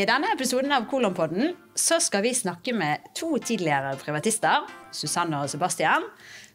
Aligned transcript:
I 0.00 0.06
denne 0.08 0.30
episoden 0.32 0.72
av 0.72 0.86
Kolonpodden 0.88 1.50
så 1.76 1.98
skal 2.00 2.22
vi 2.24 2.30
snakke 2.32 2.72
med 2.72 3.10
to 3.18 3.34
tidligere 3.36 3.90
privatister, 4.00 4.62
Susanne 4.96 5.42
og 5.42 5.50
Sebastian, 5.52 6.06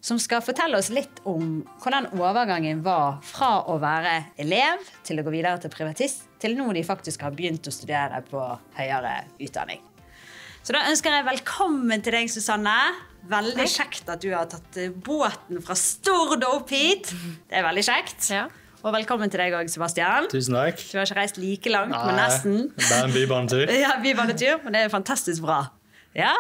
som 0.02 0.18
skal 0.21 0.41
fortelle 0.41 0.79
oss 0.79 0.89
litt 0.89 1.20
om 1.29 1.60
hvordan 1.84 2.07
overgangen 2.16 2.82
var 2.86 3.20
fra 3.28 3.52
å 3.70 3.75
være 3.84 4.16
elev 4.42 4.89
til 5.05 5.21
å 5.21 5.28
gå 5.28 5.36
videre 5.36 5.61
til 5.61 5.73
privatist, 5.75 6.25
til 6.42 6.57
nå 6.57 6.71
de 6.73 6.82
faktisk 6.88 7.28
har 7.28 7.38
begynt 7.38 7.70
å 7.70 7.75
studere 7.75 8.23
på 8.25 8.42
høyere 8.79 9.14
utdanning. 9.38 9.84
Så 10.66 10.73
da 10.73 10.88
ønsker 10.89 11.14
jeg 11.14 11.30
velkommen 11.30 12.02
til 12.02 12.18
deg, 12.18 12.34
Susanne. 12.34 12.80
Veldig 13.30 13.70
kjekt 13.70 14.09
at 14.09 14.25
du 14.25 14.32
har 14.34 14.50
tatt 14.50 14.82
båten 15.05 15.62
fra 15.62 15.78
Stord 15.78 16.39
og 16.39 16.64
opp 16.64 16.73
hit. 16.73 17.14
Det 17.46 17.62
er 17.62 17.68
veldig 17.68 17.89
kjekt. 17.93 18.32
Ja. 18.34 18.48
Og 18.86 18.94
velkommen 18.94 19.32
til 19.34 19.42
deg 19.42 19.56
òg, 19.57 19.70
Sebastian. 19.74 20.28
Tusen 20.30 20.54
takk. 20.54 20.78
Du 20.78 21.00
har 21.00 21.07
ikke 21.07 21.16
reist 21.18 21.39
like 21.42 21.71
langt, 21.74 21.96
men 22.06 22.20
nesten. 22.20 22.68
Det 22.70 22.84
Bare 22.86 23.07
en 23.07 23.16
bybanetur. 23.16 23.71
Ja, 23.82 23.96
bybanetur, 24.04 24.60
men 24.62 24.78
det 24.78 24.84
er 24.86 24.92
fantastisk 24.93 25.42
bra. 25.42 25.64
Ja? 26.14 26.36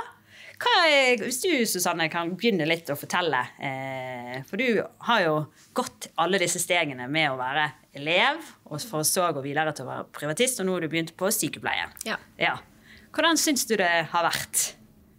Hva 0.61 0.73
er, 0.85 1.23
hvis 1.23 1.41
du, 1.41 1.49
Susanne, 1.65 2.05
kan 2.13 2.35
begynne 2.37 2.69
litt 2.69 2.93
å 2.93 2.99
fortelle. 2.99 3.41
Eh, 3.57 4.37
for 4.45 4.61
du 4.61 4.77
har 5.09 5.25
jo 5.25 5.33
gått 5.73 6.11
alle 6.21 6.37
disse 6.45 6.61
stegene 6.61 7.09
med 7.09 7.31
å 7.33 7.41
være 7.41 7.65
elev, 7.97 8.45
og 8.69 8.77
for 8.93 9.09
så 9.09 9.25
å 9.25 9.33
gå 9.33 9.47
videre 9.49 9.73
til 9.73 9.89
å 9.89 9.93
være 9.95 10.09
privatist, 10.21 10.61
og 10.61 10.69
nå 10.69 10.77
har 10.77 10.85
du 10.85 10.91
begynt 10.93 11.15
på 11.17 11.33
sykepleie. 11.33 11.89
Ja. 12.05 12.21
Ja. 12.37 12.59
Hvordan 13.09 13.41
syns 13.41 13.65
du 13.65 13.73
det 13.81 13.93
har 14.13 14.29
vært? 14.29 14.67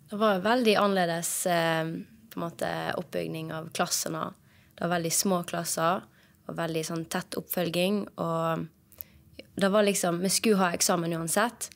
Det 0.07 0.23
var 0.23 0.47
veldig 0.47 0.79
annerledes 0.79 1.39
eh, 1.51 1.97
på 2.31 2.39
en 2.39 2.51
måte 2.53 2.77
oppbygning 3.03 3.51
av 3.51 3.73
klassene. 3.75 4.29
Det 4.77 4.87
var 4.87 5.01
veldig 5.01 5.19
små 5.25 5.43
klasser 5.51 6.07
og 6.47 6.57
veldig 6.59 6.83
sånn 6.87 7.05
tett 7.11 7.37
oppfølging. 7.39 8.03
Og 8.23 8.67
det 9.57 9.71
var 9.73 9.87
liksom 9.87 10.21
Vi 10.23 10.31
skulle 10.33 10.61
ha 10.61 10.73
eksamen 10.77 11.15
uansett, 11.17 11.71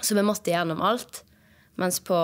så 0.00 0.14
vi 0.14 0.24
måtte 0.26 0.50
gjennom 0.50 0.82
alt. 0.82 1.24
Mens 1.80 2.00
på 2.04 2.18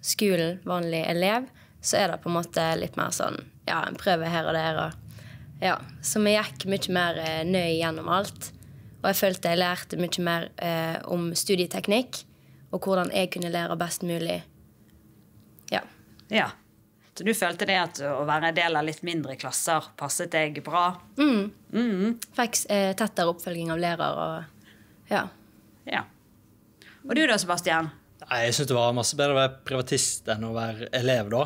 skolen, 0.00 0.58
vanlig 0.64 1.04
elev, 1.06 1.46
så 1.80 1.96
er 2.00 2.12
det 2.12 2.22
på 2.22 2.30
en 2.30 2.38
måte 2.38 2.64
litt 2.80 2.96
mer 2.98 3.14
sånn 3.14 3.38
Ja, 3.68 3.82
en 3.84 3.98
prøve 4.00 4.30
her 4.30 4.48
og 4.48 4.56
der. 4.56 4.78
Og, 4.86 5.18
ja. 5.60 5.76
Så 6.02 6.22
vi 6.24 6.36
gikk 6.36 6.64
mye 6.70 6.94
mer 6.94 7.18
eh, 7.20 7.42
nøye 7.44 7.76
gjennom 7.76 8.08
alt. 8.08 8.52
Og 9.02 9.10
jeg 9.10 9.18
følte 9.20 9.52
jeg 9.52 9.60
lærte 9.60 9.98
mye 10.00 10.24
mer 10.24 10.48
eh, 10.56 10.96
om 11.06 11.30
studieteknikk 11.36 12.24
og 12.72 12.84
hvordan 12.84 13.12
jeg 13.14 13.30
kunne 13.32 13.52
lære 13.52 13.76
best 13.80 14.02
mulig. 14.04 14.42
Ja. 15.72 15.80
Ja. 16.32 16.50
Så 17.18 17.24
du 17.26 17.32
følte 17.34 17.66
det 17.66 17.74
at 17.74 17.98
å 18.06 18.22
være 18.28 18.52
en 18.52 18.54
del 18.54 18.78
av 18.78 18.84
litt 18.86 19.00
mindre 19.02 19.34
klasser 19.40 19.88
passet 19.98 20.30
deg 20.30 20.60
bra? 20.62 20.92
Fikk 21.18 22.60
eh, 22.70 22.92
tettere 22.94 23.32
oppfølging 23.32 23.72
av 23.74 23.80
lærer 23.82 24.20
og 24.22 25.10
ja. 25.10 25.24
Ja. 25.88 26.04
Og 27.02 27.16
du 27.18 27.24
da, 27.26 27.34
Sebastian? 27.42 27.88
Nei, 28.22 28.38
Jeg 28.44 28.54
syns 28.54 28.70
det 28.70 28.76
var 28.76 28.94
masse 28.94 29.18
bedre 29.18 29.34
å 29.34 29.40
være 29.40 29.56
privatist 29.66 30.30
enn 30.30 30.46
å 30.46 30.52
være 30.54 30.92
elev, 30.94 31.32
da. 31.34 31.42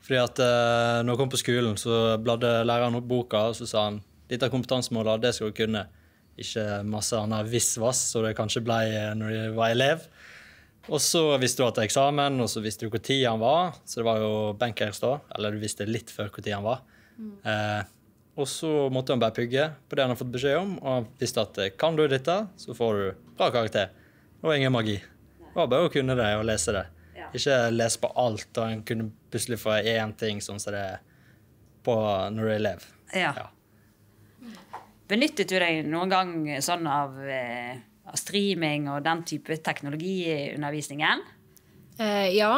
Fordi 0.00 0.20
at 0.22 0.40
eh, 0.40 1.00
når 1.04 1.12
jeg 1.12 1.20
kom 1.20 1.34
på 1.34 1.42
skolen, 1.42 1.76
så 1.76 2.00
bladde 2.22 2.54
læreren 2.64 2.96
opp 2.96 3.08
boka, 3.10 3.50
og 3.50 3.58
så 3.60 3.68
sa 3.68 3.84
han 3.90 4.00
dette 4.30 4.48
av 4.48 4.54
kompetansemålet, 4.54 5.20
det 5.26 5.34
skal 5.36 5.52
du 5.52 5.58
kunne. 5.60 5.84
Ikke 6.40 6.80
masse 6.88 7.18
annet 7.18 7.52
visvas, 7.52 8.06
så 8.14 8.24
det 8.24 8.32
kanskje 8.38 8.64
ble 8.64 8.80
eh, 8.88 9.12
når 9.20 9.36
jeg 9.36 9.56
var 9.60 9.76
elev. 9.76 10.08
Og 10.88 11.00
så 11.02 11.22
visste 11.38 11.60
du 11.60 11.66
at 11.68 11.76
det 11.76 11.84
er 11.84 11.90
eksamen, 11.90 12.40
og 12.40 12.48
så 12.50 12.62
visste 12.64 12.86
du 12.86 12.94
når 12.94 13.28
han 13.28 13.40
var. 13.42 13.76
Så 13.84 14.00
det 14.00 14.06
var 14.08 14.22
jo 14.22 14.32
bankers 14.58 15.00
da. 15.02 15.18
Eller 15.36 15.52
du 15.54 15.60
visste 15.62 15.86
litt 15.88 16.10
før 16.10 16.32
når 16.32 16.54
han 16.56 16.64
var. 16.66 16.80
Eh, 17.44 17.82
og 18.40 18.48
så 18.48 18.88
måtte 18.92 19.12
han 19.12 19.20
bare 19.20 19.36
pugge 19.36 19.66
på 19.88 19.96
det 19.96 20.04
han 20.06 20.14
har 20.14 20.18
fått 20.18 20.32
beskjed 20.32 20.56
om, 20.56 20.76
og 20.80 20.94
han 20.94 21.08
visste 21.20 21.42
at 21.44 21.58
eh, 21.60 21.72
kan 21.76 21.98
du 21.98 22.06
dette, 22.08 22.36
så 22.56 22.76
får 22.76 22.96
du 22.96 23.26
bra 23.36 23.50
karakter. 23.52 23.92
Og 24.40 24.54
ingen 24.56 24.72
magi. 24.72 24.96
Det 25.40 25.52
var 25.58 25.68
bare 25.68 25.90
å 25.90 25.92
kunne 25.92 26.16
det 26.16 26.30
og 26.38 26.46
lese 26.48 26.72
det. 26.72 26.86
Ja. 27.18 27.28
Ikke 27.36 27.58
lese 27.74 28.00
på 28.00 28.12
alt, 28.22 28.50
og 28.56 28.64
en 28.64 28.84
kunne 28.86 29.10
plutselig 29.30 29.60
få 29.60 29.76
én 29.82 30.14
ting, 30.16 30.40
sånn 30.40 30.62
som 30.62 30.72
det 30.72 30.84
er 30.94 31.02
på 31.84 31.96
når 32.32 32.40
du 32.40 32.48
er 32.48 32.56
elev. 32.56 32.86
Ja. 33.16 33.34
Ja. 33.36 33.48
Benyttet 35.10 35.50
du 35.50 35.58
deg 35.58 35.84
noen 35.90 36.12
gang 36.12 36.34
sånn 36.62 36.86
av, 36.88 37.18
eh, 37.26 37.82
av 38.10 38.18
streaming 38.18 38.88
og 38.90 39.04
den 39.06 39.24
type 39.28 39.56
teknologi 39.64 40.16
i 40.26 40.38
undervisningen? 40.56 41.24
Eh, 42.00 42.30
ja. 42.36 42.52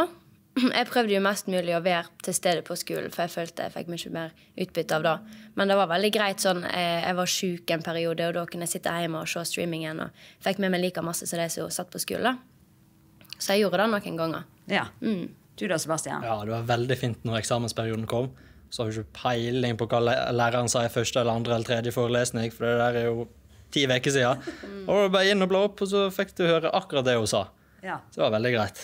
Jeg 0.52 0.84
prøvde 0.90 1.14
jo 1.14 1.22
mest 1.24 1.46
mulig 1.48 1.72
å 1.72 1.80
være 1.80 2.10
til 2.26 2.34
stede 2.36 2.60
på 2.66 2.76
skolen, 2.76 3.08
for 3.12 3.24
jeg 3.24 3.32
følte 3.32 3.66
jeg 3.66 3.72
fikk 3.72 3.88
mye 3.88 4.10
mer 4.12 4.34
utbytte 4.60 4.98
av 4.98 5.06
det. 5.06 5.14
Men 5.56 5.72
det 5.72 5.78
var 5.80 5.88
veldig 5.94 6.10
greit 6.12 6.44
sånn 6.44 6.60
eh, 6.68 7.00
Jeg 7.06 7.16
var 7.16 7.30
sjuk 7.34 7.72
en 7.72 7.84
periode, 7.86 8.26
og 8.28 8.36
da 8.36 8.44
kunne 8.50 8.68
jeg 8.68 8.74
sitte 8.74 8.92
hjemme 9.00 9.22
og 9.24 9.30
se 9.32 9.44
streamingen. 9.48 10.02
Og 10.04 10.26
fikk 10.44 10.60
med 10.60 10.74
meg 10.74 10.84
like 10.84 11.04
masse 11.04 11.28
som 11.28 11.40
de 11.40 11.48
som 11.52 11.72
satt 11.72 11.92
på 11.92 12.02
skolen. 12.02 12.34
da. 12.36 13.32
Så 13.38 13.56
jeg 13.56 13.64
gjorde 13.64 13.80
det 13.80 13.90
noen 13.94 14.20
ganger. 14.20 14.48
Ja. 14.70 14.86
Du 15.00 15.66
da, 15.68 15.78
Sebastian? 15.80 16.24
Ja, 16.24 16.38
det 16.44 16.52
var 16.52 16.68
veldig 16.68 16.96
fint 17.00 17.24
når 17.26 17.40
eksamensperioden 17.40 18.06
kom. 18.10 18.30
Så 18.72 18.82
har 18.82 18.90
du 18.92 19.00
ikke 19.00 19.18
peiling 19.18 19.76
på 19.80 19.88
hva 19.90 20.00
læreren 20.32 20.70
sa 20.70 20.84
i 20.86 20.92
første 20.92 21.20
eller 21.20 21.40
andre 21.40 21.56
eller 21.56 21.68
tredje 21.68 21.92
forelesning, 21.92 22.52
for 22.54 22.68
det 22.68 22.76
der 22.80 23.00
er 23.02 23.08
jo 23.10 23.26
ti 23.72 23.84
uker 23.88 24.10
siden. 24.14 24.42
Og 24.86 24.88
du 24.88 24.98
var 25.06 25.12
bare 25.18 25.30
inn 25.34 25.42
og 25.44 25.48
bla 25.52 25.62
opp, 25.68 25.80
og 25.84 25.88
så 25.90 26.06
fikk 26.14 26.34
du 26.38 26.44
høre 26.48 26.70
akkurat 26.74 27.06
det 27.08 27.16
hun 27.18 27.26
sa. 27.30 27.46
Ja. 27.82 28.00
Så 28.10 28.20
det 28.20 28.26
var 28.28 28.34
veldig 28.38 28.52
greit. 28.56 28.82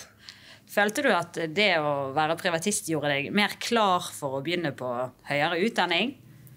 Følte 0.68 1.02
du 1.06 1.08
at 1.16 1.38
det 1.56 1.68
å 1.80 2.10
være 2.16 2.34
privatist 2.40 2.90
gjorde 2.90 3.08
deg 3.14 3.30
mer 3.32 3.54
klar 3.62 4.04
for 4.12 4.36
å 4.36 4.42
begynne 4.44 4.74
på 4.76 4.88
høyere 5.30 5.60
utdanning? 5.64 6.16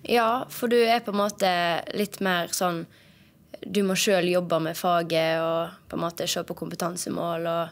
Ja, 0.09 0.45
for 0.49 0.67
du 0.71 0.75
er 0.81 0.99
på 1.05 1.13
en 1.13 1.19
måte 1.21 1.51
litt 1.95 2.17
mer 2.25 2.49
sånn 2.51 2.85
Du 3.61 3.83
må 3.85 3.93
sjøl 3.93 4.25
jobbe 4.31 4.57
med 4.65 4.73
faget 4.79 5.37
og 5.45 5.75
på 5.91 5.93
en 5.99 6.01
måte 6.01 6.25
se 6.27 6.41
på 6.43 6.55
kompetansemål. 6.57 7.45
Og, 7.45 7.69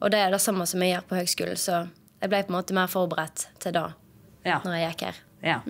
og 0.00 0.10
det 0.14 0.22
er 0.24 0.30
det 0.32 0.40
samme 0.40 0.64
som 0.66 0.80
jeg 0.80 0.94
gjør 0.94 1.04
på 1.10 1.18
høgskolen, 1.18 1.58
så 1.60 1.82
jeg 2.22 2.30
ble 2.32 2.40
på 2.46 2.54
en 2.54 2.56
måte 2.56 2.72
mer 2.78 2.88
forberedt 2.88 3.44
til 3.60 3.76
det 3.76 3.84
Ja. 4.48 4.62
når 4.64 4.78
jeg 4.78 4.88
gikk 4.94 5.02
her. 5.10 5.16
ja. 5.44 5.60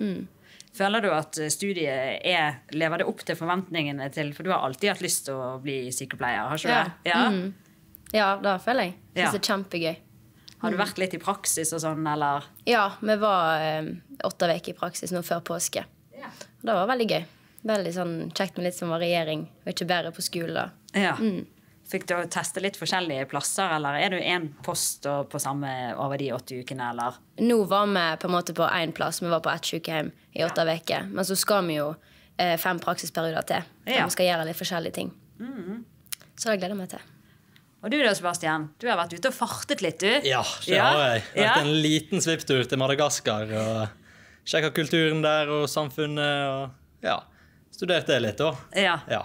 Føler 0.77 1.01
du 1.01 1.09
at 1.11 1.37
studiet 1.51 2.21
er, 2.27 2.59
lever 2.77 3.01
det 3.01 3.07
opp 3.09 3.23
til 3.25 3.35
forventningene 3.39 4.09
til 4.13 4.29
For 4.37 4.45
du 4.45 4.51
har 4.53 4.61
alltid 4.67 4.91
hatt 4.91 5.01
lyst 5.01 5.25
til 5.25 5.33
å 5.39 5.55
bli 5.63 5.87
sykepleier, 5.95 6.49
har 6.51 6.57
ikke 6.59 6.67
du 6.67 6.73
Ja. 6.75 6.83
det? 6.83 7.09
Ja. 7.09 7.29
Mm. 7.33 7.53
Ja, 8.13 8.27
det 8.43 8.53
føler 8.63 8.83
jeg. 8.87 8.93
Syns 9.15 9.23
Ja. 9.23 9.31
det 9.31 9.41
er 9.41 9.47
kjempegøy. 9.53 9.95
Har 10.61 10.71
du 10.71 10.77
vært 10.77 10.97
litt 10.97 11.13
i 11.13 11.17
praksis 11.21 11.73
og 11.73 11.81
sånn, 11.83 12.07
eller? 12.13 12.45
Ja, 12.65 12.91
vi 13.01 13.15
var 13.21 13.59
eh, 13.61 13.89
åtte 14.25 14.47
uker 14.49 14.69
i 14.73 14.77
praksis 14.77 15.11
nå 15.13 15.21
før 15.25 15.41
påske. 15.45 15.83
Og 16.17 16.63
det 16.65 16.73
var 16.73 16.87
veldig 16.89 17.07
gøy. 17.11 17.25
Veldig 17.67 17.93
sånn 17.93 18.15
kjekt 18.33 18.57
med 18.57 18.65
litt 18.65 18.77
sånn 18.77 18.89
variering, 18.89 19.43
og 19.65 19.69
ikke 19.73 19.87
bare 19.87 20.11
på 20.11 20.21
skolen. 20.25 20.71
Ja. 20.95 21.15
Ja. 21.19 21.43
Fikk 21.87 22.03
du 22.09 22.15
teste 22.27 22.59
litt 22.59 22.75
forskjellige 22.75 23.29
plasser, 23.31 23.69
eller 23.77 23.95
er 23.95 24.09
du 24.11 24.17
én 24.19 24.49
post 24.65 25.05
på 25.07 25.39
samme 25.39 25.69
over 25.95 26.17
de 26.19 26.33
åtte 26.35 26.57
ukene, 26.59 26.89
eller? 26.91 27.15
Nå 27.39 27.61
var 27.69 27.85
vi 27.87 28.03
på 28.19 28.27
en 28.27 28.33
måte 28.33 28.53
på 28.57 28.67
én 28.67 28.91
plass. 28.91 29.21
Vi 29.23 29.29
var 29.31 29.39
på 29.39 29.49
ett 29.53 29.63
sykehjem 29.69 30.09
i 30.35 30.43
åtte 30.43 30.65
uker. 30.67 31.07
Men 31.07 31.23
så 31.25 31.35
skal 31.39 31.63
vi 31.69 31.77
jo 31.79 31.93
eh, 32.37 32.57
fem 32.59 32.79
praksisperioder 32.83 33.47
til. 33.47 33.63
Ja. 33.87 34.03
vi 34.03 34.11
skal 34.17 34.27
gjøre 34.27 34.45
litt 34.49 34.59
forskjellige 34.59 34.93
ting. 34.99 35.13
Så 36.35 36.51
det 36.51 36.57
gleder 36.59 36.75
jeg 36.75 36.81
meg 36.81 36.89
til. 36.91 37.05
Og 37.85 37.91
du 37.93 37.97
da, 38.01 38.11
Sebastian? 38.17 38.67
Du 38.81 38.87
har 38.89 38.97
vært 38.99 39.13
ute 39.15 39.29
og 39.29 39.35
fartet 39.37 39.81
litt, 39.85 39.99
du? 40.01 40.09
Ja, 40.27 40.41
det 40.65 40.75
Ja. 40.75 40.83
har 40.91 40.99
jeg. 41.13 41.23
Vært 41.35 41.45
Ja. 41.45 41.55
en 41.61 41.71
liten 41.81 42.19
svipptur 42.21 42.67
til 42.67 42.77
Madagaskar 42.77 43.47
og 43.53 43.87
sjekka 44.45 44.71
kulturen 44.73 45.21
der 45.21 45.47
og 45.47 45.67
samfunnet 45.69 46.49
og 46.51 46.71
ja, 47.03 47.19
studert 47.71 48.07
det 48.07 48.21
litt, 48.21 48.37
da. 48.37 48.55
Ja. 48.75 48.99
Ja. 49.07 49.23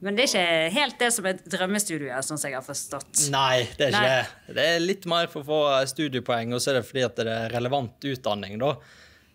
Men 0.00 0.16
det 0.16 0.24
er 0.24 0.30
ikke 0.30 0.72
helt 0.74 0.98
det 1.02 1.08
som 1.12 1.26
er 1.28 1.40
drømmestudiet, 1.44 2.24
sånn 2.24 2.40
som 2.40 2.48
jeg 2.48 2.56
har 2.56 2.64
forstått. 2.64 3.26
Nei, 3.32 3.66
det 3.76 3.86
er 3.86 3.92
ikke 3.92 4.00
Nei. 4.00 4.12
det. 4.48 4.54
Det 4.56 4.66
er 4.70 4.80
litt 4.80 5.06
mer 5.12 5.28
for 5.32 5.42
å 5.42 5.48
få 5.50 5.60
studiepoeng, 5.90 6.54
og 6.56 6.62
så 6.64 6.72
er 6.72 6.78
det 6.78 6.86
fordi 6.88 7.04
at 7.04 7.20
det 7.20 7.34
er 7.34 7.52
relevant 7.52 8.06
utdanning, 8.08 8.56
da. 8.62 8.70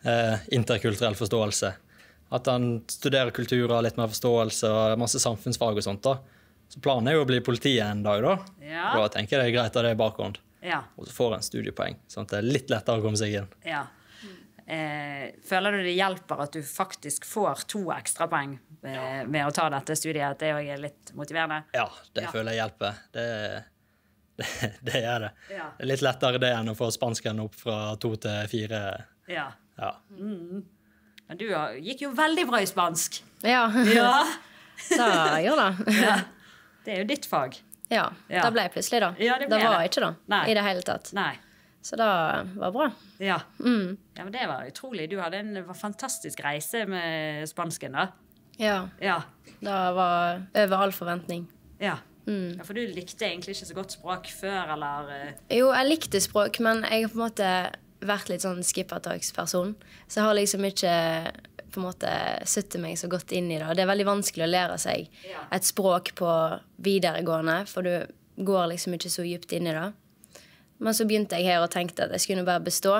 Eh, 0.05 0.47
interkulturell 0.57 1.17
forståelse. 1.17 1.73
At 2.33 2.49
han 2.49 2.79
studerer 2.89 3.29
kultur 3.33 3.67
og 3.67 3.75
har 3.77 3.85
litt 3.85 3.99
mer 4.01 4.09
forståelse 4.09 4.71
og 4.73 4.97
masse 5.01 5.21
samfunnsfag 5.21 5.77
og 5.77 5.85
sånt. 5.85 6.01
da. 6.05 6.17
Så 6.69 6.81
planen 6.81 7.11
er 7.11 7.19
jo 7.19 7.25
å 7.25 7.29
bli 7.29 7.39
politi 7.45 7.75
en 7.79 8.01
dag, 8.05 8.25
da. 8.25 8.37
Ja. 8.65 8.87
Da 8.97 9.07
tenker 9.13 9.37
jeg 9.37 9.45
det 9.45 9.51
er 9.53 9.57
greit 9.59 9.77
å 9.77 9.81
ha 9.81 9.85
det 9.85 9.93
i 9.93 10.01
bakhånd. 10.01 10.41
Ja. 10.65 10.81
Og 10.97 11.05
så 11.05 11.13
får 11.13 11.37
en 11.37 11.45
studiepoeng, 11.45 11.99
sånn 12.09 12.25
at 12.25 12.33
det 12.33 12.41
er 12.41 12.49
litt 12.49 12.73
lettere 12.73 12.97
å 12.97 13.05
komme 13.05 13.21
seg 13.21 13.37
inn. 13.41 13.53
ja. 13.69 13.85
Eh, 14.67 15.31
føler 15.45 15.71
du 15.77 15.83
det 15.85 15.93
hjelper 15.93 16.39
at 16.41 16.55
du 16.57 16.63
faktisk 16.65 17.25
får 17.29 17.65
to 17.69 17.83
ekstrapoeng 17.93 18.55
eh, 18.83 19.21
med 19.29 19.45
å 19.45 19.51
ta 19.53 19.67
dette 19.69 19.93
studiet? 19.95 20.31
At 20.31 20.39
det 20.41 20.53
òg 20.57 20.69
er 20.73 20.81
litt 20.81 21.11
motiverende? 21.13 21.63
Ja, 21.75 21.85
det 22.17 22.23
Ja. 22.25 22.31
føler 22.33 22.51
jeg 22.55 22.63
hjelper. 22.63 22.93
Det, 23.13 23.25
det, 24.41 24.71
det 24.89 25.03
gjør 25.03 25.19
det. 25.27 25.31
Ja. 25.53 25.67
Det 25.77 25.85
er 25.85 25.91
litt 25.91 26.01
lettere 26.07 26.41
det 26.41 26.49
enn 26.57 26.71
å 26.73 26.75
få 26.75 26.89
spansken 26.91 27.43
opp 27.45 27.55
fra 27.61 27.77
to 28.01 28.15
til 28.17 28.47
fire. 28.49 28.81
Ja. 29.29 29.51
Ja. 29.77 29.91
Men 30.17 31.37
du 31.37 31.45
har- 31.53 31.77
gikk 31.81 32.01
jo 32.07 32.11
veldig 32.17 32.47
bra 32.49 32.59
i 32.61 32.65
spansk. 32.69 33.21
Ja, 33.45 33.67
Ja. 33.99 34.25
det 34.89 35.45
gjør 35.45 35.61
det. 35.61 35.93
ja. 36.01 36.17
Det 36.85 36.93
er 36.93 36.99
jo 37.03 37.07
ditt 37.09 37.25
fag. 37.29 37.55
Ja, 37.89 38.09
Ja. 38.29 38.41
Da 38.41 38.49
ble 38.51 38.65
plutselig, 38.73 38.99
da. 39.01 39.13
Ja, 39.21 39.37
det 39.37 39.47
det 39.49 39.61
var 39.61 39.77
det. 39.79 39.89
ikke 39.91 40.01
da, 40.01 40.15
Nei. 40.27 40.41
i 40.49 40.53
det 40.57 40.63
hele 40.65 40.81
tatt. 40.85 41.13
Nei. 41.13 41.35
Så 41.85 41.97
det 41.99 42.05
var 42.57 42.71
bra. 42.73 42.87
Ja. 43.21 43.39
Mm. 43.59 43.97
ja, 44.17 44.23
men 44.23 44.31
det 44.33 44.47
var 44.49 44.65
utrolig. 44.65 45.05
Du 45.11 45.19
hadde 45.21 45.37
en 45.43 45.59
fantastisk 45.77 46.39
reise 46.41 46.85
med 46.89 47.45
spansken, 47.51 47.93
da. 47.93 48.07
Ja, 48.57 48.87
Ja. 49.03 49.19
det 49.59 49.75
var 49.93 50.41
over 50.55 50.75
all 50.81 50.91
forventning. 50.95 51.45
Ja. 51.79 51.97
Ja, 52.25 52.63
For 52.65 52.73
du 52.73 52.81
likte 52.89 53.27
egentlig 53.27 53.53
ikke 53.53 53.67
så 53.69 53.75
godt 53.77 53.91
språk 53.99 54.25
før, 54.33 54.71
eller? 54.73 55.09
eh, 55.13 55.57
Jo, 55.59 55.67
jeg 55.75 55.85
likte 55.91 56.17
språk, 56.23 56.57
men 56.59 56.81
jeg 56.89 57.03
har 57.03 57.11
på 57.13 57.19
en 57.19 57.27
måte 57.29 57.49
vært 58.01 58.29
litt 58.31 58.41
sånn 58.41 58.63
skippertaksperson. 58.65 59.75
Så 60.07 60.17
jeg 60.21 60.25
har 60.25 60.33
liksom 60.33 60.65
ikke 60.65 60.95
på 61.71 61.81
en 61.81 61.85
måte 61.85 62.09
sittet 62.49 62.81
meg 62.81 62.97
så 62.97 63.07
godt 63.11 63.31
inn 63.31 63.51
i 63.51 63.59
det. 63.59 63.67
Og 63.69 63.75
det 63.75 63.83
er 63.85 63.91
veldig 63.91 64.07
vanskelig 64.09 64.45
å 64.47 64.49
lære 64.49 64.77
seg 64.81 65.07
et 65.51 65.63
språk 65.69 66.15
på 66.17 66.31
videregående, 66.81 67.67
for 67.69 67.85
du 67.85 68.07
går 68.43 68.71
liksom 68.73 68.97
ikke 68.97 69.11
så 69.13 69.21
dypt 69.27 69.53
inn 69.53 69.67
i 69.69 69.75
det. 69.75 69.85
Men 70.83 70.95
så 70.97 71.05
begynte 71.07 71.37
jeg 71.39 71.47
her 71.47 71.63
og 71.63 71.71
tenkte 71.73 72.07
at 72.07 72.15
jeg 72.15 72.25
skulle 72.25 72.45
bare 72.47 72.63
bestå. 72.63 72.97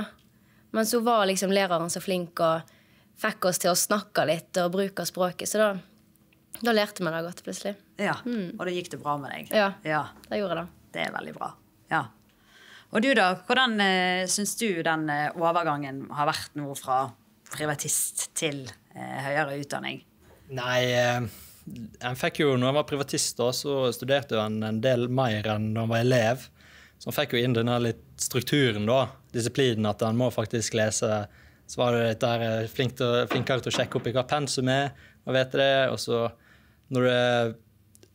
Men 0.75 0.87
så 0.87 1.01
var 1.03 1.25
liksom 1.27 1.53
læreren 1.55 1.91
så 1.91 2.01
flink 2.03 2.39
og 2.43 2.71
fikk 3.19 3.47
oss 3.49 3.61
til 3.63 3.71
å 3.71 3.79
snakke 3.79 4.25
litt 4.27 4.57
og 4.59 4.73
bruke 4.73 5.05
språket, 5.07 5.47
så 5.47 5.61
da, 5.61 5.69
da 6.59 6.73
lærte 6.75 7.03
vi 7.03 7.13
det 7.13 7.21
godt 7.23 7.43
plutselig. 7.45 7.75
Ja. 8.01 8.17
Og 8.25 8.63
da 8.67 8.73
gikk 8.75 8.91
det 8.91 8.99
bra 9.03 9.15
med 9.21 9.31
deg? 9.31 9.53
Ja. 9.55 9.69
ja. 9.87 10.01
Da 10.27 10.39
gjorde 10.39 10.57
jeg 10.57 10.65
det. 10.65 10.89
Det 10.95 11.03
er 11.05 11.13
veldig 11.15 11.35
bra. 11.35 11.51
Ja. 11.91 12.01
Og 12.95 13.03
du, 13.03 13.09
da? 13.17 13.29
Hvordan 13.47 13.79
eh, 13.83 14.25
syns 14.31 14.55
du 14.59 14.69
den 14.85 15.07
eh, 15.11 15.31
overgangen 15.35 16.05
har 16.15 16.29
vært 16.29 16.53
nå 16.59 16.75
fra 16.79 17.05
privatist 17.51 18.29
til 18.37 18.65
eh, 18.95 19.17
høyere 19.25 19.57
utdanning? 19.59 20.01
Nei, 20.55 20.79
eh, 20.91 21.25
en 22.05 22.19
fikk 22.19 22.43
jo, 22.43 22.53
når 22.59 22.71
en 22.71 22.79
var 22.79 22.87
privatist, 22.87 23.35
da, 23.39 23.49
så 23.55 23.89
studerte 23.95 24.39
en 24.39 24.61
en 24.63 24.79
del 24.83 25.07
mer 25.07 25.47
enn 25.55 25.71
når 25.73 25.87
en 25.87 25.93
var 25.95 26.05
elev. 26.05 26.45
Så 26.99 27.09
han 27.09 27.17
fikk 27.17 27.35
jo 27.35 27.41
inn 27.43 27.55
denne 27.55 27.75
litt 27.83 28.03
strukturen, 28.21 28.87
da. 28.87 29.07
Disiplinen, 29.35 29.87
at 29.89 30.01
han 30.05 30.17
må 30.17 30.31
faktisk 30.33 30.77
lese. 30.77 31.25
Så 31.67 31.81
var 31.81 31.97
det 31.97 32.17
der 32.21 32.45
eh, 32.45 32.71
flink 32.71 32.95
til, 32.99 33.25
flinkere 33.31 33.63
til 33.63 33.73
å 33.73 33.77
sjekke 33.79 33.99
opp 33.99 34.09
i 34.09 34.13
hva 34.15 34.25
pensum 34.29 34.69
er, 34.71 34.91
og 35.25 35.35
vet 35.35 35.55
det. 35.57 35.71
Og 35.91 35.99
så 36.01 36.25
når 36.93 37.07
du 37.07 37.11
er 37.11 37.53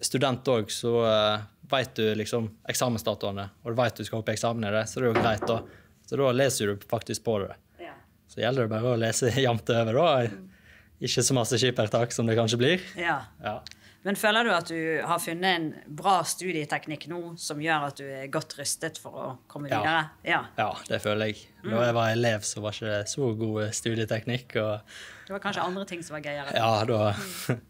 student 0.00 0.46
òg, 0.48 0.70
så 0.72 0.92
uh, 1.04 1.42
veit 1.70 1.90
du 1.98 2.04
liksom 2.16 2.46
eksamensdatoene, 2.70 3.48
og 3.62 3.72
du 3.72 3.78
veit 3.78 3.98
du 3.98 4.06
skal 4.06 4.22
opp 4.22 4.30
i 4.30 4.36
eksamen 4.36 4.68
i 4.68 4.70
det, 4.74 4.84
så 4.88 5.00
det 5.00 5.08
er 5.08 5.10
jo 5.10 5.18
greit, 5.18 5.44
da. 5.48 5.58
Så 6.06 6.18
da 6.18 6.30
leser 6.34 6.70
du 6.70 6.86
faktisk 6.90 7.26
på 7.26 7.36
det. 7.42 7.52
Ja. 7.82 7.92
Så 8.30 8.40
gjelder 8.42 8.66
det 8.66 8.72
bare 8.72 8.94
å 8.94 9.00
lese 9.02 9.32
jevnt 9.44 9.74
over, 9.74 9.98
da. 9.98 10.54
Ikke 11.00 11.24
så 11.26 11.36
masse 11.36 11.58
skippertak 11.60 12.14
som 12.14 12.30
det 12.30 12.38
kanskje 12.38 12.60
blir. 12.60 12.88
ja. 12.98 13.20
Ja. 13.44 13.60
Men 14.02 14.16
føler 14.16 14.46
du 14.48 14.50
at 14.54 14.70
du 14.70 14.80
har 15.04 15.20
funnet 15.20 15.58
en 15.58 15.94
bra 15.96 16.20
studieteknikk 16.24 17.04
nå 17.10 17.34
som 17.40 17.60
gjør 17.60 17.86
at 17.90 17.98
du 18.00 18.06
er 18.08 18.30
godt 18.32 18.54
rustet 18.56 18.96
for 19.02 19.12
å 19.12 19.26
komme 19.50 19.68
videre? 19.68 20.06
Ja. 20.24 20.40
Ja, 20.56 20.70
det 20.88 21.02
føler 21.04 21.32
jeg. 21.32 21.42
Da 21.66 21.82
jeg 21.84 21.96
var 21.98 22.12
elev, 22.14 22.46
så 22.48 22.62
var 22.64 22.76
ikke 22.76 22.88
det 22.88 23.12
så 23.12 23.28
god 23.36 23.74
studieteknikk. 23.76 24.56
Og 24.62 25.26
Det 25.26 25.36
var 25.36 25.44
kanskje 25.44 25.66
andre 25.68 25.84
ting 25.90 26.04
som 26.06 26.16
var 26.16 26.24
gøyere? 26.24 26.56
ja, 26.56 26.72
da 26.88 27.56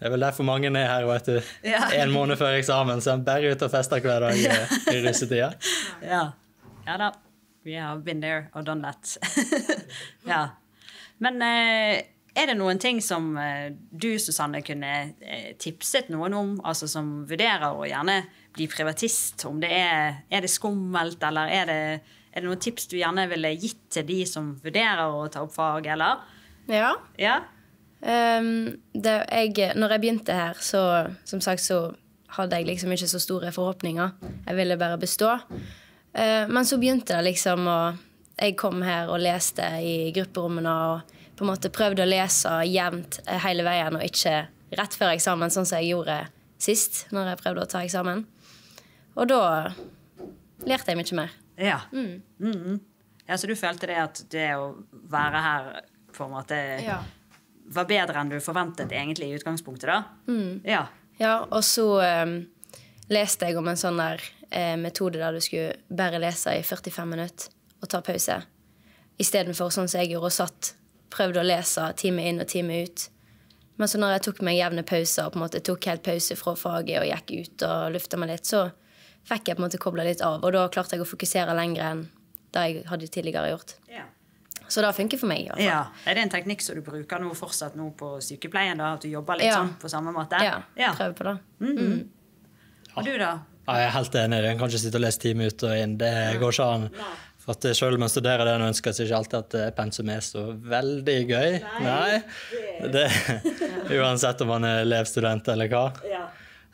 Det 0.00 0.08
er 0.08 0.12
vel 0.14 0.22
derfor 0.24 0.46
mange 0.48 0.68
er 0.72 0.86
her, 0.88 1.04
vet 1.04 1.26
du. 1.28 1.48
Ja. 1.68 1.82
En 1.92 2.12
måned 2.12 2.38
før 2.40 2.54
eksamen, 2.56 3.02
så 3.04 3.18
er 3.18 3.24
bare 3.24 3.50
ute 3.52 3.66
og 3.66 3.72
fester 3.74 4.00
hver 4.00 4.22
dag 4.24 4.38
eh, 4.48 4.78
i 4.94 5.02
russetida. 5.04 5.50
Ja. 6.12 6.22
ja 6.86 6.94
da. 6.96 7.10
We 7.68 7.74
have 7.76 8.00
been 8.04 8.22
there 8.24 8.46
og 8.56 8.64
done 8.64 8.80
that. 8.80 9.18
ja. 10.32 10.46
Men 11.20 11.42
eh, 11.44 12.00
er 12.34 12.46
det 12.46 12.56
noen 12.58 12.78
ting 12.78 13.00
som 13.02 13.32
eh, 13.40 13.72
du, 13.74 14.12
Susanne, 14.22 14.62
kunne 14.62 14.90
eh, 15.18 15.52
tipset 15.58 16.10
noen 16.12 16.34
om, 16.38 16.52
altså 16.62 16.86
som 16.90 17.24
vurderer 17.28 17.74
å 17.74 17.86
gjerne 17.88 18.20
bli 18.54 18.68
privatist? 18.70 19.42
Om 19.48 19.58
det 19.62 19.70
er, 19.74 20.20
er 20.30 20.44
det 20.44 20.52
skummelt, 20.52 21.22
eller 21.26 21.50
er 21.50 21.70
det, 21.70 21.80
er 22.30 22.42
det 22.42 22.46
noen 22.46 22.62
tips 22.62 22.86
du 22.90 22.98
gjerne 23.00 23.26
ville 23.32 23.54
gitt 23.56 23.82
til 23.96 24.06
de 24.06 24.20
som 24.30 24.52
vurderer 24.62 25.10
å 25.10 25.26
ta 25.32 25.42
opp 25.42 25.56
fag, 25.56 25.90
eller? 25.90 26.22
Ja. 26.70 26.94
Ja? 27.18 27.40
Um, 28.00 28.78
det, 28.94 29.16
jeg, 29.28 29.74
når 29.76 29.96
jeg 29.96 30.04
begynte 30.04 30.36
her, 30.36 30.60
så 30.62 30.82
som 31.28 31.42
sagt 31.44 31.66
så 31.66 31.90
hadde 32.36 32.60
jeg 32.60 32.70
liksom 32.70 32.94
ikke 32.94 33.10
så 33.10 33.20
store 33.20 33.50
forhåpninger. 33.52 34.14
Jeg 34.46 34.56
ville 34.56 34.78
bare 34.80 35.00
bestå. 35.02 35.34
Uh, 36.14 36.46
men 36.46 36.62
så 36.66 36.78
begynte 36.78 37.18
det 37.18 37.32
liksom 37.32 37.66
å 37.70 37.80
Jeg 38.40 38.54
kom 38.56 38.80
her 38.80 39.10
og 39.12 39.20
leste 39.20 39.66
i 39.84 40.12
grupperommene 40.16 40.70
og 40.72 41.10
på 41.40 41.46
en 41.46 41.54
måte 41.54 41.70
prøvde 41.72 42.04
å 42.04 42.08
lese 42.08 42.50
jevnt 42.68 43.16
eh, 43.24 43.40
hele 43.40 43.64
veien 43.64 43.96
og 43.96 44.04
ikke 44.04 44.42
rett 44.76 44.96
før 44.98 45.14
eksamen, 45.14 45.48
sånn 45.48 45.64
som 45.64 45.80
jeg 45.80 45.94
gjorde 45.94 46.18
sist 46.60 47.06
når 47.16 47.30
jeg 47.32 47.40
prøvde 47.40 47.62
å 47.64 47.70
ta 47.70 47.80
eksamen. 47.80 48.26
Og 49.16 49.30
da 49.30 49.40
lærte 50.68 50.92
jeg 50.92 50.98
mye 51.00 51.16
mer. 51.16 51.32
Ja. 51.56 51.78
Mhm. 51.96 52.76
ja. 53.24 53.38
Så 53.40 53.48
du 53.48 53.54
følte 53.56 53.88
det 53.88 53.96
at 54.02 54.20
det 54.32 54.50
å 54.58 54.74
være 54.90 55.40
her 55.46 55.70
på 56.12 56.26
en 56.26 56.34
måte 56.34 56.58
var 57.70 57.88
bedre 57.88 58.20
enn 58.20 58.32
du 58.34 58.36
forventet 58.44 58.92
egentlig 58.92 59.30
i 59.30 59.38
utgangspunktet, 59.38 59.88
da? 59.88 60.02
Ja. 60.68 60.82
Ja, 61.20 61.34
og 61.48 61.64
så 61.64 61.86
um, 62.00 62.34
leste 63.12 63.48
jeg 63.48 63.56
om 63.60 63.68
en 63.70 63.80
sånn 63.80 64.00
der 64.00 64.20
eh, 64.50 64.76
metode 64.80 65.20
der 65.20 65.36
du 65.36 65.40
skulle 65.44 65.76
bare 65.88 66.20
lese 66.20 66.58
i 66.58 66.64
45 66.66 67.08
minutter 67.08 67.48
og 67.80 67.88
ta 67.92 68.00
pause. 68.04 68.40
Istedenfor 69.20 69.72
sånn 69.72 69.88
som 69.88 70.00
jeg 70.00 70.14
gjorde 70.14 70.30
og 70.30 70.36
satt, 70.36 70.74
prøvde 71.10 71.40
å 71.42 71.46
lese 71.46 71.88
time 71.98 72.22
inn 72.30 72.40
og 72.40 72.48
time 72.48 72.82
ut. 72.84 73.08
Men 73.80 73.88
så 73.88 73.98
når 73.98 74.12
jeg 74.18 74.22
tok 74.28 74.42
meg 74.44 74.58
jevne 74.58 74.82
pauser 74.84 75.26
og 75.26 75.32
på 75.32 75.38
en 75.40 75.44
måte 75.46 75.60
tok 75.64 75.86
helt 75.88 76.02
pause 76.04 76.36
fra 76.36 76.54
faget 76.56 77.00
og 77.00 77.08
gikk 77.08 77.30
ut 77.40 77.62
og 77.68 77.92
lufta 77.94 78.16
meg 78.20 78.28
litt, 78.34 78.44
så 78.46 78.66
fikk 79.24 79.48
jeg 79.48 79.56
på 79.56 79.62
en 79.62 79.66
måte 79.68 79.78
kobla 79.80 80.04
litt 80.04 80.20
av. 80.24 80.42
Og 80.44 80.52
da 80.52 80.66
klarte 80.68 80.96
jeg 80.98 81.04
å 81.04 81.08
fokusere 81.08 81.54
lenger 81.56 81.84
enn 81.90 82.02
det 82.52 82.64
jeg 82.66 82.84
hadde 82.90 83.08
tidligere 83.08 83.50
gjort. 83.54 83.74
Ja. 83.88 84.04
Så 84.70 84.82
det 84.84 84.92
funker 84.94 85.18
for 85.18 85.26
meg. 85.26 85.40
i 85.40 85.48
hvert 85.48 85.56
fall. 85.56 85.66
ja. 85.66 85.80
Er 86.06 86.14
det 86.14 86.22
en 86.22 86.30
teknikk 86.30 86.60
som 86.62 86.76
du 86.76 86.82
bruker 86.86 87.18
nå 87.18 87.32
fortsatt 87.34 87.74
nå 87.74 87.88
på 87.98 88.12
sykepleien? 88.22 88.78
da, 88.78 88.92
At 88.94 89.02
du 89.02 89.08
jobber 89.08 89.36
litt 89.40 89.46
Ja. 89.50 89.56
sånn 89.58 89.72
på 89.80 89.88
samme 89.90 90.12
måte? 90.14 90.38
Ja, 90.44 90.62
ja. 90.76 90.92
Prøver 90.94 91.14
på 91.14 91.24
det. 91.24 92.06
Og 92.96 93.04
du, 93.06 93.12
da? 93.18 93.32
Ja, 93.68 93.74
jeg 93.78 93.86
er 93.86 93.92
helt 93.94 94.14
enig. 94.18 94.38
En 94.50 94.58
kan 94.58 94.68
ikke 94.70 94.80
sitte 94.82 94.98
og 94.98 95.04
lese 95.04 95.20
time 95.22 95.46
ut 95.46 95.62
og 95.66 95.76
inn. 95.78 95.96
Det 96.00 96.12
går 96.40 96.52
ikke 96.54 96.68
an. 96.74 96.88
For 97.40 97.54
at 97.56 97.64
Selv 97.76 97.96
om 97.96 98.02
en 98.04 98.12
studerer 98.12 98.44
det 98.44 98.52
en 98.58 98.66
ønsker, 98.68 98.92
så 98.92 99.00
er 99.00 99.06
det 99.06 99.10
ikke 99.10 99.20
alltid 99.22 99.38
at 99.38 99.54
eh, 99.60 99.70
pensum 99.78 100.10
er 100.12 100.20
så 100.24 100.42
veldig 100.60 101.18
gøy. 101.30 101.54
Nei. 101.86 102.20
Det, 102.92 103.06
uansett 104.00 104.42
om 104.44 104.50
man 104.52 104.66
er 104.68 104.82
elevstudent 104.84 105.48
eller 105.54 105.70
hva. 105.72 105.86
Ja. 106.08 106.26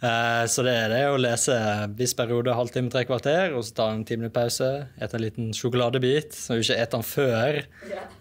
Eh, 0.02 0.42
Så 0.50 0.64
det 0.66 0.74
er 0.76 0.90
det 0.92 1.02
å 1.08 1.16
lese 1.22 1.54
viss 1.96 2.12
periode, 2.18 2.52
halvtime, 2.58 2.90
tre 2.92 3.04
kvarter, 3.08 3.54
og 3.56 3.62
så 3.64 3.76
ta 3.78 3.86
en 3.94 4.02
ti 4.04 4.18
minutter 4.18 4.34
pause. 4.40 4.68
Ete 5.00 5.16
en 5.16 5.24
liten 5.24 5.52
sjokoladebit, 5.56 6.34
så 6.36 6.56
du 6.58 6.60
ikke 6.64 6.72
spiser 6.74 6.92
den 6.96 7.06
før. 7.06 7.60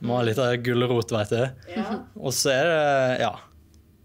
Må 0.06 0.20
ha 0.22 0.24
litt 0.30 0.40
av 0.40 0.54
gulrot, 0.64 1.12
vet 1.18 1.34
du. 1.34 1.74
Og 2.22 2.32
så 2.36 2.54
er 2.56 2.70
det 2.72 3.20
Ja. 3.26 3.34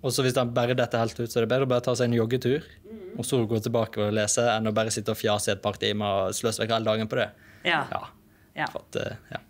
Og 0.00 0.14
så 0.16 0.22
hvis 0.24 0.32
den 0.32 0.54
bare 0.56 0.72
detter 0.72 0.96
helt 1.02 1.18
ut, 1.20 1.28
så 1.28 1.38
er 1.38 1.44
det 1.44 1.50
bedre 1.52 1.66
å 1.66 1.68
bare 1.74 1.84
ta 1.84 1.92
seg 1.92 2.08
en 2.08 2.14
joggetur, 2.16 2.64
og 3.20 3.26
så 3.28 3.42
gå 3.44 3.58
tilbake 3.60 4.00
og 4.00 4.14
lese, 4.16 4.46
enn 4.48 4.64
å 4.70 4.72
bare 4.72 4.88
sitte 4.94 5.12
og 5.12 5.18
fjase 5.20 5.50
i 5.50 5.52
et 5.52 5.60
par 5.60 5.76
timer 5.76 6.30
og 6.30 6.32
sløse 6.38 6.62
vekk 6.62 6.72
hele 6.72 6.88
dagen 6.88 7.10
på 7.10 7.18
det. 7.20 7.26
Ja. 7.68 7.82
Ja. 7.92 8.00
Ja. 8.60 8.68
For 8.72 8.84
at, 8.86 9.00
eh, 9.02 9.16
ja. 9.34 9.40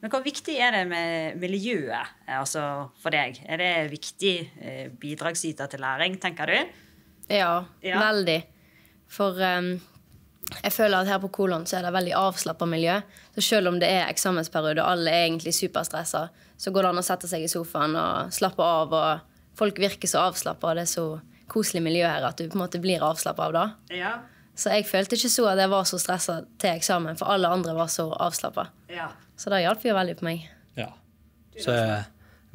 Men 0.00 0.12
hvor 0.14 0.22
viktig 0.24 0.54
er 0.56 0.72
det 0.72 0.84
med 0.88 1.36
miljøet 1.42 2.14
altså 2.32 2.62
for 3.02 3.12
deg? 3.12 3.36
Er 3.44 3.60
det 3.60 3.72
viktig 3.92 4.34
eh, 4.64 4.86
bidragsyter 5.02 5.68
til 5.68 5.82
læring, 5.84 6.16
tenker 6.22 6.48
du? 6.48 6.56
Ja, 7.30 7.64
Ja. 7.84 7.98
veldig. 8.00 8.38
For 9.10 9.36
um, 9.44 9.74
jeg 10.62 10.72
føler 10.72 11.02
at 11.02 11.10
her 11.10 11.18
på 11.22 11.28
Kolon 11.34 11.66
så 11.66 11.78
er 11.78 11.82
det 11.86 11.92
veldig 11.94 12.14
avslappa 12.16 12.66
miljø. 12.66 12.96
Så 13.36 13.44
selv 13.44 13.68
om 13.68 13.78
det 13.82 13.90
er 13.90 14.08
eksamensperiode 14.10 14.80
og 14.82 14.88
alle 14.94 15.12
er 15.12 15.26
egentlig 15.28 15.52
superstressa, 15.54 16.28
så 16.56 16.72
går 16.72 16.82
det 16.86 16.90
an 16.94 17.02
å 17.02 17.06
sette 17.06 17.28
seg 17.30 17.44
i 17.44 17.50
sofaen 17.52 17.94
og 17.98 18.32
slappe 18.34 18.62
av. 18.64 18.92
Og 18.96 19.58
folk 19.58 19.78
virker 19.82 20.08
så 20.10 20.24
avslappa, 20.30 20.70
og 20.72 20.80
det 20.80 20.86
er 20.88 20.94
så 20.96 21.06
koselig 21.50 21.82
miljø 21.84 22.06
her 22.06 22.24
at 22.28 22.38
du 22.38 22.46
på 22.48 22.56
en 22.58 22.64
måte 22.64 22.80
blir 22.82 23.02
avslappa 23.04 23.50
av 23.50 23.56
det. 23.56 23.98
Ja. 24.00 24.16
Så 24.60 24.68
jeg 24.74 24.84
følte 24.84 25.16
ikke 25.16 25.30
så 25.32 25.46
at 25.54 25.58
jeg 25.62 25.70
var 25.72 25.86
så 25.88 25.96
stressa 26.02 26.34
til 26.60 26.74
eksamen, 26.76 27.16
for 27.16 27.32
alle 27.32 27.48
andre 27.48 27.72
var 27.78 27.88
så 27.92 28.10
avslappa. 28.12 28.66
ja. 28.92 29.08
Så 29.40 29.48
det 29.48 29.62
hjalp 29.62 29.84
jo 29.88 29.94
veldig 29.96 30.18
på 30.18 30.26
meg. 30.26 30.42
ja. 30.76 30.90
Så 31.56 31.72
det 31.72 31.78
er 31.80 32.02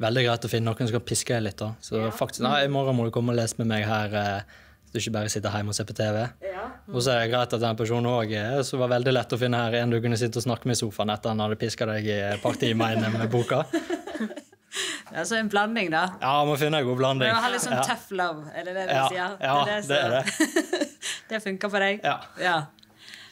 veldig 0.04 0.22
greit 0.28 0.44
å 0.46 0.50
finne 0.52 0.70
noen 0.70 0.86
som 0.86 0.94
kan 0.94 1.02
piske 1.08 1.34
deg 1.34 1.42
litt. 1.42 1.56
da. 1.58 1.72
Så 1.82 1.98
faktisk, 2.14 2.40
nei, 2.46 2.60
I 2.64 2.70
morgen 2.70 2.94
må 2.96 3.04
du 3.08 3.10
komme 3.10 3.34
og 3.34 3.36
lese 3.40 3.58
med 3.58 3.66
meg 3.72 3.84
her, 3.90 4.14
eh, 4.14 4.40
så 4.86 4.92
du 4.94 4.98
ikke 5.00 5.12
bare 5.18 5.28
sitter 5.32 5.50
hjemme 5.50 5.74
og 5.74 5.74
ser 5.74 5.84
på 5.88 5.96
TV. 5.98 6.20
Og 6.94 7.02
så 7.02 7.10
er 7.16 7.24
det 7.24 7.32
greit 7.32 7.52
at 7.58 7.60
den 7.60 7.76
personen 7.80 8.06
òg 8.06 8.30
er 8.38 8.62
var 8.78 8.88
veldig 8.94 9.12
lett 9.18 9.34
å 9.34 9.38
finne 9.40 9.58
her 9.64 9.74
en 9.82 9.90
du 9.90 9.98
kunne 10.00 10.16
sitte 10.16 10.38
og 10.38 10.44
snakke 10.46 10.66
med 10.70 10.76
i 10.78 10.80
sofaen 10.84 11.10
etter 11.10 11.28
han 11.34 11.40
hadde 11.42 11.58
piska 11.58 11.86
deg 11.90 12.06
i 12.06 12.20
et 12.36 12.42
par 12.42 12.54
timer 12.54 12.94
inne 12.94 13.10
med 13.18 13.26
boka. 13.34 13.64
Altså 15.16 15.36
en 15.38 15.48
blanding, 15.48 15.88
da. 15.94 16.02
Ja, 16.20 16.32
må 16.44 16.56
finne 16.60 16.80
en 16.82 16.84
god 16.84 16.98
blanding. 16.98 17.30
Du 17.30 17.38
ha 17.40 17.48
litt 17.48 17.62
sånn 17.62 17.76
Ja. 17.78 17.82
tough 17.86 18.10
love, 18.12 18.42
er 18.52 18.64
det 18.66 18.74
det 18.74 18.82
du 18.88 18.92
Ja, 18.94 19.04
sier? 19.08 19.36
ja, 19.40 19.54
som- 19.64 19.88
det 19.88 19.96
er 19.96 20.10
det 20.10 20.24
funker 21.42 21.70
for 21.72 21.80
deg? 21.80 22.00
Ja. 22.40 22.56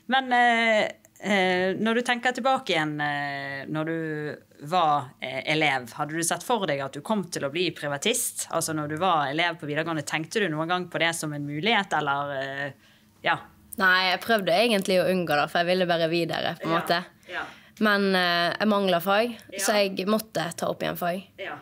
Men 0.07 0.33
eh, 0.33 0.83
eh, 1.25 1.75
når 1.81 1.95
du 1.95 2.03
tenker 2.05 2.35
tilbake 2.37 2.75
igjen 2.75 2.97
eh, 3.01 3.63
når 3.73 3.85
du 3.89 4.69
var 4.69 5.09
eh, 5.21 5.41
elev, 5.55 5.91
hadde 5.97 6.15
du 6.19 6.23
sett 6.27 6.45
for 6.45 6.67
deg 6.69 6.81
at 6.85 6.93
du 6.97 7.01
kom 7.05 7.25
til 7.33 7.45
å 7.47 7.51
bli 7.55 7.71
privatist? 7.77 8.47
Altså 8.51 8.75
når 8.77 8.89
du 8.95 8.97
var 9.01 9.31
elev 9.31 9.57
på 9.61 9.67
videregående, 9.71 10.05
tenkte 10.09 10.41
du 10.45 10.49
noen 10.53 10.69
gang 10.69 10.87
på 10.93 11.01
det 11.01 11.13
som 11.17 11.33
en 11.37 11.47
mulighet, 11.49 11.93
eller 12.01 12.35
eh, 12.41 12.71
Ja. 13.25 13.39
Nei, 13.81 14.11
jeg 14.13 14.21
prøvde 14.23 14.53
egentlig 14.55 15.01
å 15.03 15.09
unngå 15.11 15.35
det, 15.35 15.49
for 15.51 15.59
jeg 15.65 15.67
ville 15.73 15.87
bare 15.91 16.07
videre. 16.13 16.53
på 16.61 16.69
en 16.69 16.75
måte. 16.77 17.01
Ja. 17.33 17.41
Men 17.83 18.05
eh, 18.15 18.53
jeg 18.61 18.69
mangla 18.71 19.01
fag, 19.03 19.33
Ja. 19.51 19.59
så 19.65 19.73
jeg 19.81 20.05
måtte 20.07 20.45
ta 20.57 20.69
opp 20.71 20.83
igjen 20.85 20.97
fag. 21.01 21.25
Ja. 21.43 21.57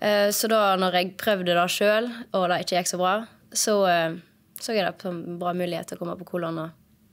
Eh, 0.00 0.30
så 0.32 0.48
da 0.48 0.76
når 0.80 0.94
jeg 0.96 1.10
prøvde 1.20 1.52
det 1.58 1.66
sjøl, 1.74 2.08
og 2.32 2.48
det 2.48 2.62
ikke 2.64 2.78
gikk 2.80 2.88
så 2.94 2.98
bra, 3.02 3.12
så, 3.52 3.74
eh, 3.90 4.14
så 4.62 4.76
jeg 4.76 4.86
det 4.86 4.94
som 5.02 5.18
en 5.18 5.38
bra 5.40 5.52
mulighet 5.58 5.90
til 5.90 5.98
å 5.98 6.02
komme 6.04 6.14
på 6.20 6.26
kolon 6.34 6.58
og 6.62 6.70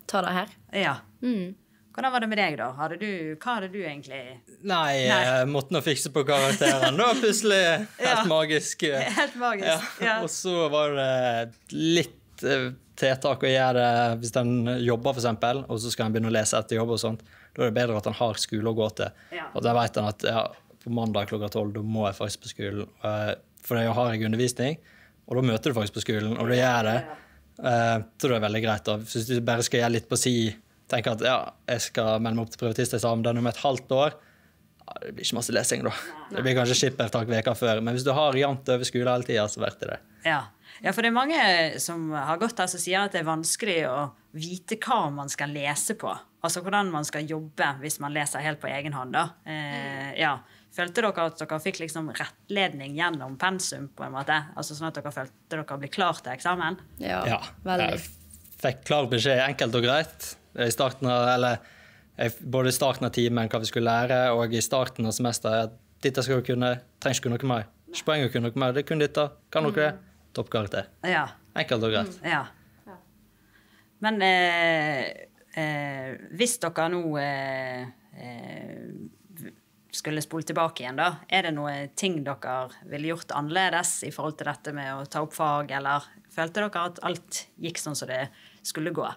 ta 0.10 0.22
det 0.26 0.36
her. 0.36 0.54
Ja. 0.78 0.96
Mm. 1.26 1.56
Hvordan 1.94 2.14
var 2.14 2.24
det 2.24 2.28
med 2.32 2.38
deg, 2.40 2.54
da? 2.62 2.68
Hadde 2.78 2.98
du, 3.02 3.08
hva 3.42 3.56
hadde 3.58 3.68
du 3.74 3.80
egentlig 3.82 4.20
Nei, 4.62 5.08
Nei. 5.10 5.18
jeg 5.26 5.48
måtte 5.52 5.74
nå 5.76 5.82
fikse 5.84 6.12
på 6.16 6.22
karakteren. 6.28 6.96
Da 7.00 7.08
plutselig 7.18 7.58
helt 8.00 8.06
Ja. 8.06 8.22
magisk. 8.30 8.84
eh, 8.88 9.10
Helt 9.20 9.36
magisk. 9.42 9.98
Ja. 10.00 10.06
Ja. 10.06 10.14
Og 10.24 10.30
så 10.32 10.54
var 10.72 10.94
det 10.96 11.74
litt 11.76 12.46
eh, 12.46 12.70
tiltak 13.00 13.44
å 13.44 13.52
gjøre 13.52 13.84
hvis 14.22 14.32
en 14.40 14.54
jobber, 14.86 15.18
f.eks., 15.18 15.66
og 15.66 15.82
så 15.82 15.92
skal 15.92 16.08
en 16.08 16.16
begynne 16.16 16.32
å 16.32 16.36
lese 16.38 16.58
etter 16.62 16.80
jobb 16.80 16.94
og 16.96 17.02
sånt. 17.02 17.26
Da 17.56 17.66
er 17.66 17.72
det 17.74 17.78
bedre 17.82 17.98
at 18.00 18.08
en 18.12 18.18
har 18.22 18.40
skole 18.40 18.70
å 18.72 18.78
gå 18.78 18.88
til. 19.02 19.12
Ja. 19.36 19.50
Og 19.58 19.64
da 19.66 19.74
vet 19.82 19.98
en 20.00 20.08
at 20.14 20.24
ja, 20.30 20.46
på 20.84 20.94
mandag 20.96 21.28
klokka 21.34 21.50
tolv 21.58 21.74
da 21.76 21.84
må 21.84 22.06
jeg 22.08 22.20
faktisk 22.22 22.46
på 22.46 22.54
skolen. 22.54 22.86
Eh, 23.04 23.34
For 23.66 23.76
da 23.82 23.92
har 23.98 24.14
jeg 24.14 24.24
undervisning, 24.30 24.78
og 25.28 25.36
da 25.42 25.44
møter 25.52 25.74
du 25.74 25.76
faktisk 25.82 25.98
på 26.00 26.06
skolen, 26.06 26.38
og 26.40 26.48
da 26.48 26.56
gjør 26.62 26.78
jeg 26.78 26.88
det. 26.94 27.18
Eh, 27.64 27.98
Så 28.18 28.28
det 28.30 28.36
er 28.38 28.46
veldig 28.48 28.64
greit. 28.64 28.86
da. 28.86 28.98
Hvis 28.98 29.28
du 29.28 29.40
bare 29.42 29.64
skal 29.64 29.82
gjøre 29.82 29.92
litt 29.98 30.10
på 30.10 30.18
si, 30.18 30.56
tenker 30.90 31.12
at 31.18 31.22
ja, 31.22 31.38
jeg 31.68 31.82
skal 31.90 32.20
melde 32.20 32.36
meg 32.40 32.46
opp 32.48 32.54
til 32.56 32.64
privatisteksamen 32.64 33.24
den 33.24 33.38
om 33.42 33.48
et 33.48 33.58
halvt 33.64 33.92
år, 33.92 34.14
ja, 34.90 34.94
det 35.04 35.12
blir 35.14 35.26
ikke 35.26 35.38
masse 35.38 35.54
lesing 35.54 35.84
da. 35.86 35.92
Det 36.32 36.42
blir 36.46 36.56
kanskje 36.58 36.78
skippertak 36.80 37.28
veka 37.30 37.54
før, 37.58 37.82
men 37.82 37.94
hvis 37.94 38.06
du 38.08 38.14
har 38.16 38.34
jevnt 38.34 38.70
over 38.74 38.88
skole 38.88 39.12
hele 39.12 39.28
tida, 39.28 39.46
så 39.48 39.62
blir 39.62 39.76
det 39.80 39.90
det. 39.92 40.00
Ja. 40.26 40.40
ja, 40.82 40.92
for 40.92 41.02
det 41.06 41.12
er 41.12 41.18
mange 41.20 41.44
som 41.80 42.10
har 42.16 42.40
gått 42.42 42.58
her 42.60 42.68
som 42.72 42.82
sier 42.82 43.04
at 43.06 43.14
det 43.14 43.22
er 43.22 43.30
vanskelig 43.30 43.84
å 43.90 44.00
vite 44.34 44.78
hva 44.82 45.10
man 45.14 45.30
skal 45.30 45.54
lese 45.54 45.96
på. 46.00 46.10
Altså 46.42 46.62
hvordan 46.64 46.90
man 46.92 47.06
skal 47.06 47.28
jobbe 47.28 47.68
hvis 47.82 48.00
man 48.00 48.14
leser 48.16 48.40
helt 48.46 48.62
på 48.62 48.70
egen 48.72 48.94
hånd. 48.96 49.14
da. 49.14 49.28
Eh, 49.46 50.16
ja. 50.22 50.38
Følte 50.80 51.04
dere 51.04 51.26
at 51.28 51.42
dere 51.42 51.60
fikk 51.64 51.82
liksom 51.84 52.08
rettledning 52.16 52.94
gjennom 52.96 53.34
pensum? 53.42 53.90
på 53.96 54.06
en 54.06 54.14
måte? 54.16 54.38
Altså 54.56 54.78
Sånn 54.78 54.88
at 54.90 54.96
dere 55.00 55.12
følte 55.12 55.34
dere 55.52 55.78
ble 55.82 55.90
klar 55.92 56.22
til 56.24 56.32
eksamen? 56.34 56.80
Ja, 57.04 57.20
Ja, 57.28 57.40
veldig. 57.66 57.90
jeg 57.92 58.06
fikk 58.64 58.86
klar 58.88 59.10
beskjed, 59.12 59.42
enkelt 59.50 59.76
og 59.76 59.84
greit. 59.84 60.30
I 60.60 60.70
starten 60.74 61.08
av, 61.12 61.28
eller, 61.36 61.60
både 62.42 62.72
i 62.72 62.76
starten 62.76 63.06
av 63.08 63.12
timen 63.16 63.52
hva 63.52 63.60
vi 63.62 63.70
skulle 63.70 63.92
lære, 63.92 64.22
og 64.36 64.54
i 64.56 64.62
starten 64.64 65.06
av 65.08 65.14
semesteret 65.16 65.70
at 65.70 65.76
dette 66.04 66.24
skal 66.24 66.40
du 66.42 66.48
kunne, 66.54 66.72
trenger 67.04 67.20
ikke 67.20 67.34
noe 67.36 67.52
mer. 67.52 67.68
Ikke 67.92 68.06
poeng 68.08 68.24
å 68.26 68.32
kunne 68.32 68.50
noe 68.50 68.60
mer, 68.64 68.72
det 68.76 68.86
er 68.86 68.88
kun 68.90 69.04
dette. 69.04 69.28
Kan 69.52 69.68
dere 69.70 69.76
det? 69.92 69.92
Toppkarakter. 70.38 70.88
Ja. 71.04 71.26
Enkelt 71.60 71.84
og 71.84 71.92
greit. 71.96 72.20
ja. 72.24 72.46
Men 74.00 74.22
eh, 74.24 75.02
eh, 75.60 76.12
hvis 76.40 76.54
dere 76.64 76.86
nå 76.94 77.02
eh, 77.20 77.82
eh, 78.16 78.79
skulle 79.92 80.22
spole 80.22 80.44
tilbake 80.44 80.84
igjen, 80.84 81.00
da, 81.00 81.10
er 81.28 81.48
det 81.48 81.54
noe 81.56 81.74
ting 81.98 82.20
dere 82.26 82.70
ville 82.90 83.10
gjort 83.10 83.34
annerledes 83.38 84.04
i 84.06 84.12
forhold 84.14 84.38
til 84.38 84.50
dette 84.50 84.74
med 84.76 84.92
å 84.94 85.08
ta 85.10 85.24
opp 85.26 85.34
fag, 85.34 85.72
eller 85.80 86.06
følte 86.34 86.62
dere 86.62 86.84
at 86.92 87.02
alt 87.06 87.46
gikk 87.62 87.82
sånn 87.82 87.98
som 87.98 88.12
det 88.12 88.28
skulle 88.66 88.94
gå? 88.96 89.08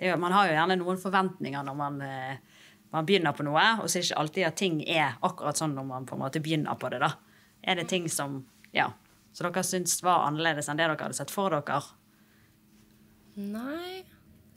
Det 0.00 0.16
man 0.18 0.34
har 0.34 0.48
jo 0.48 0.56
gjerne 0.56 0.78
noen 0.80 0.98
forventninger 0.98 1.66
når 1.66 1.78
man, 1.78 2.00
eh, 2.02 2.64
man 2.90 3.06
begynner 3.06 3.36
på 3.36 3.46
noe, 3.46 3.66
og 3.78 3.86
så 3.86 3.98
er 3.98 4.02
det 4.02 4.10
ikke 4.10 4.20
alltid 4.24 4.48
at 4.48 4.58
ting 4.58 4.82
er 4.88 5.18
akkurat 5.26 5.60
sånn 5.60 5.76
når 5.76 5.88
man 5.92 6.08
på 6.08 6.16
en 6.16 6.24
måte 6.24 6.42
begynner 6.42 6.78
på 6.80 6.90
det. 6.90 7.02
da. 7.04 7.14
Er 7.62 7.78
det 7.78 7.88
ting 7.92 8.08
som 8.08 8.42
ja, 8.74 8.90
så 9.32 9.46
dere 9.46 9.62
syns 9.66 10.00
var 10.02 10.26
annerledes 10.26 10.70
enn 10.70 10.80
det 10.80 10.88
dere 10.88 10.98
hadde 10.98 11.20
sett 11.20 11.30
for 11.30 11.54
dere? 11.54 11.82
Nei, 13.40 14.02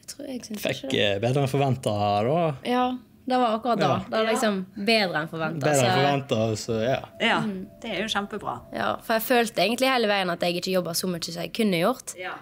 jeg 0.02 0.10
tror 0.10 0.30
jeg 0.32 0.46
syns 0.48 0.58
ikke 0.58 0.66
det. 0.66 0.78
Fikk 0.82 1.26
bedre 1.28 1.44
enn 1.44 1.52
forventa 1.52 1.94
da. 2.26 2.40
Ja, 2.66 2.86
det 3.26 3.38
var 3.40 3.54
akkurat 3.58 3.80
da. 3.80 3.90
Ja. 3.90 4.00
Det 4.10 4.18
var 4.18 4.26
liksom 4.32 4.58
bedre 4.76 5.20
enn 5.22 5.30
forventa. 5.32 5.66
Bedre 5.70 5.90
enn 5.90 6.00
forventa, 6.00 6.40
så 6.60 6.80
ja. 6.84 6.98
Ja, 7.24 7.38
det 7.82 7.92
er 7.94 8.02
jo 8.04 8.08
kjempebra. 8.12 8.58
Ja, 8.76 8.90
for 9.04 9.16
jeg 9.20 9.24
følte 9.30 9.64
egentlig 9.64 9.88
hele 9.94 10.10
veien 10.12 10.30
at 10.34 10.42
jeg 10.44 10.60
ikke 10.60 10.74
jobba 10.76 10.96
så 10.98 11.08
mye 11.08 11.24
som 11.30 11.42
jeg 11.46 11.54
kunne 11.56 11.80
gjort. 11.80 12.16
Ja. 12.20 12.34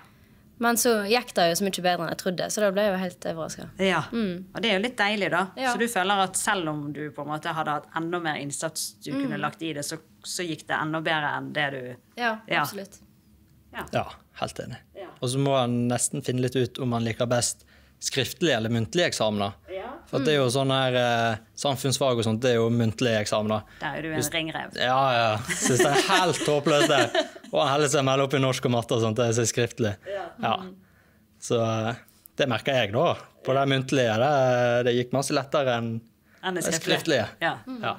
Men 0.61 0.77
så 0.77 0.91
gikk 1.09 1.31
det 1.33 1.47
jo 1.49 1.53
så 1.57 1.65
mye 1.65 1.81
bedre 1.85 2.03
enn 2.05 2.11
jeg 2.13 2.19
trodde, 2.21 2.47
så 2.53 2.61
da 2.61 2.67
ble 2.73 2.83
jeg 2.85 2.91
jo 2.93 2.97
helt 3.01 3.27
overraska. 3.31 3.63
Ja, 3.81 4.01
og 4.13 4.57
det 4.61 4.69
er 4.69 4.75
jo 4.77 4.83
litt 4.83 4.97
deilig, 4.99 5.29
da. 5.33 5.39
Ja. 5.57 5.71
Så 5.73 5.81
du 5.81 5.87
føler 5.89 6.21
at 6.25 6.37
selv 6.37 6.69
om 6.69 6.83
du 6.93 6.99
på 7.15 7.23
en 7.25 7.31
måte 7.31 7.53
hadde 7.57 7.77
hatt 7.79 7.87
enda 7.97 8.19
mer 8.21 8.37
innsats 8.41 8.91
du 9.01 9.09
kunne 9.15 9.39
lagt 9.41 9.61
i 9.65 9.71
det, 9.73 9.81
så, 9.87 9.97
så 10.21 10.45
gikk 10.45 10.67
det 10.69 10.77
enda 10.77 11.01
bedre 11.01 11.31
enn 11.37 11.49
det 11.55 11.69
du 11.73 11.81
Ja, 12.21 12.35
Ja. 12.45 12.61
absolutt. 12.61 12.99
Ja, 13.93 14.03
helt 14.41 14.59
enig. 14.59 14.77
Ja. 14.97 15.07
Og 15.21 15.29
så 15.33 15.39
må 15.41 15.53
en 15.63 15.87
nesten 15.89 16.21
finne 16.25 16.41
litt 16.45 16.55
ut 16.59 16.77
om 16.83 16.89
man 16.93 17.05
liker 17.05 17.25
best 17.31 17.65
skriftlige 18.01 18.57
eller 18.57 18.73
muntlige 18.73 19.11
eksamener. 19.11 19.57
For 20.11 20.23
det 20.25 20.33
er 20.33 20.41
jo 20.41 20.49
sånn 20.51 20.71
her 20.73 20.95
eh, 20.99 21.41
Samfunnsfag 21.61 22.19
og 22.19 22.25
sånt, 22.25 22.41
det 22.43 22.55
er 22.55 22.57
jo 22.59 22.67
muntlige 22.73 23.21
eksamener. 23.21 23.63
Der 23.79 23.99
er 23.99 24.03
du 24.03 24.11
en 24.11 24.29
ringrev. 24.33 24.75
Ja, 24.75 25.01
ja. 25.15 25.31
Syns 25.47 25.83
det 25.85 25.91
er 25.91 26.07
helt 26.09 26.41
håpløst, 26.49 26.91
det. 26.91 27.25
Og 27.51 27.63
heller 27.63 27.91
seg 27.91 28.03
melder 28.07 28.27
opp 28.27 28.35
i 28.35 28.41
norsk 28.41 28.67
og 28.67 28.73
matte 28.75 28.97
og 28.97 29.05
sånt. 29.05 29.19
Det 29.21 29.29
er 29.29 29.37
så 29.37 29.45
skriftlig. 29.47 29.93
Ja. 30.41 30.55
Så 31.41 31.61
eh, 31.63 32.01
det 32.41 32.49
merker 32.51 32.81
jeg, 32.81 32.91
da. 32.97 33.13
På 33.45 33.55
det 33.55 33.67
muntlige. 33.71 34.17
Det, 34.19 34.31
det 34.89 34.95
gikk 34.97 35.15
masse 35.15 35.35
lettere 35.37 35.77
enn 35.79 35.93
en 36.41 36.57
det 36.57 36.65
skriftlige. 36.65 37.27
Ja. 37.39 37.59
Ja. 37.83 37.95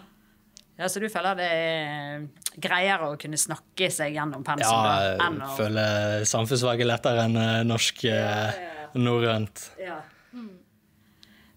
ja, 0.80 0.88
så 0.90 1.00
du 1.00 1.06
føler 1.12 1.38
det 1.38 1.48
er 1.54 2.24
greiere 2.60 3.12
å 3.12 3.16
kunne 3.20 3.38
snakke 3.38 3.88
seg 3.94 4.16
gjennom 4.16 4.42
pensum 4.44 4.66
Ja, 4.66 5.12
jeg 5.12 5.20
enn 5.28 5.40
føler 5.56 6.26
samfunnsfag 6.28 6.82
er 6.82 6.90
lettere 6.90 7.28
enn 7.28 7.38
norsk. 7.38 7.68
norsk 7.70 8.04
eh, 8.10 8.71
norrønt. 8.94 9.70
Ja. 9.80 10.00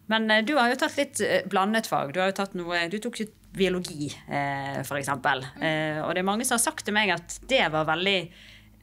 Men 0.07 0.29
eh, 0.31 0.43
du 0.45 0.55
har 0.57 0.69
jo 0.69 0.75
tatt 0.79 0.97
litt 0.99 1.21
eh, 1.25 1.45
blandet 1.49 1.87
fag. 1.89 2.13
Du 2.13 2.19
har 2.21 2.29
jo 2.31 2.37
tatt 2.37 2.53
noe 2.57 2.83
Du 2.91 2.99
tok 3.01 3.19
jo 3.23 3.27
biologi, 3.55 4.09
eh, 4.27 4.81
for 4.83 4.99
eksempel. 4.99 5.45
Eh, 5.63 6.01
og 6.03 6.11
det 6.13 6.21
er 6.21 6.27
mange 6.27 6.45
som 6.45 6.57
har 6.57 6.63
sagt 6.65 6.83
til 6.85 6.93
meg 6.93 7.09
at 7.15 7.39
det 7.49 7.63
var 7.73 7.87
veldig 7.87 8.17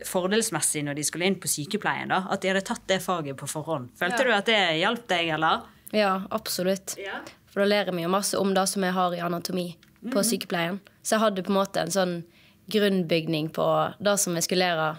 fordelsmessig 0.09 0.83
når 0.87 0.97
de 0.99 1.05
skulle 1.07 1.29
inn 1.29 1.37
på 1.39 1.51
sykepleien. 1.51 2.09
da, 2.11 2.23
At 2.33 2.41
de 2.43 2.49
hadde 2.51 2.65
tatt 2.67 2.87
det 2.91 3.03
faget 3.05 3.37
på 3.39 3.47
forhånd. 3.47 3.91
Følte 4.01 4.19
Ja. 4.19 4.25
du 4.25 4.33
at 4.33 4.47
det 4.47 4.81
hjalp 4.81 5.07
deg, 5.09 5.29
eller? 5.37 5.63
Ja, 5.93 6.23
absolutt. 6.31 6.97
For 7.53 7.61
da 7.61 7.67
lærer 7.69 7.93
vi 7.95 8.03
jo 8.03 8.09
masse 8.09 8.35
om 8.41 8.55
det 8.55 8.67
som 8.69 8.83
jeg 8.83 8.93
har 8.97 9.13
i 9.15 9.21
anatomi 9.21 9.77
på 10.11 10.25
sykepleien. 10.25 10.81
Så 11.05 11.15
jeg 11.17 11.21
hadde 11.21 11.43
på 11.45 11.53
en 11.53 11.59
måte 11.61 11.81
en 11.85 11.93
sånn 11.93 12.25
grunnbygning 12.73 13.51
på 13.53 13.95
det 14.01 14.19
som 14.19 14.35
jeg 14.35 14.43
skulle 14.49 14.65
lære 14.65 14.97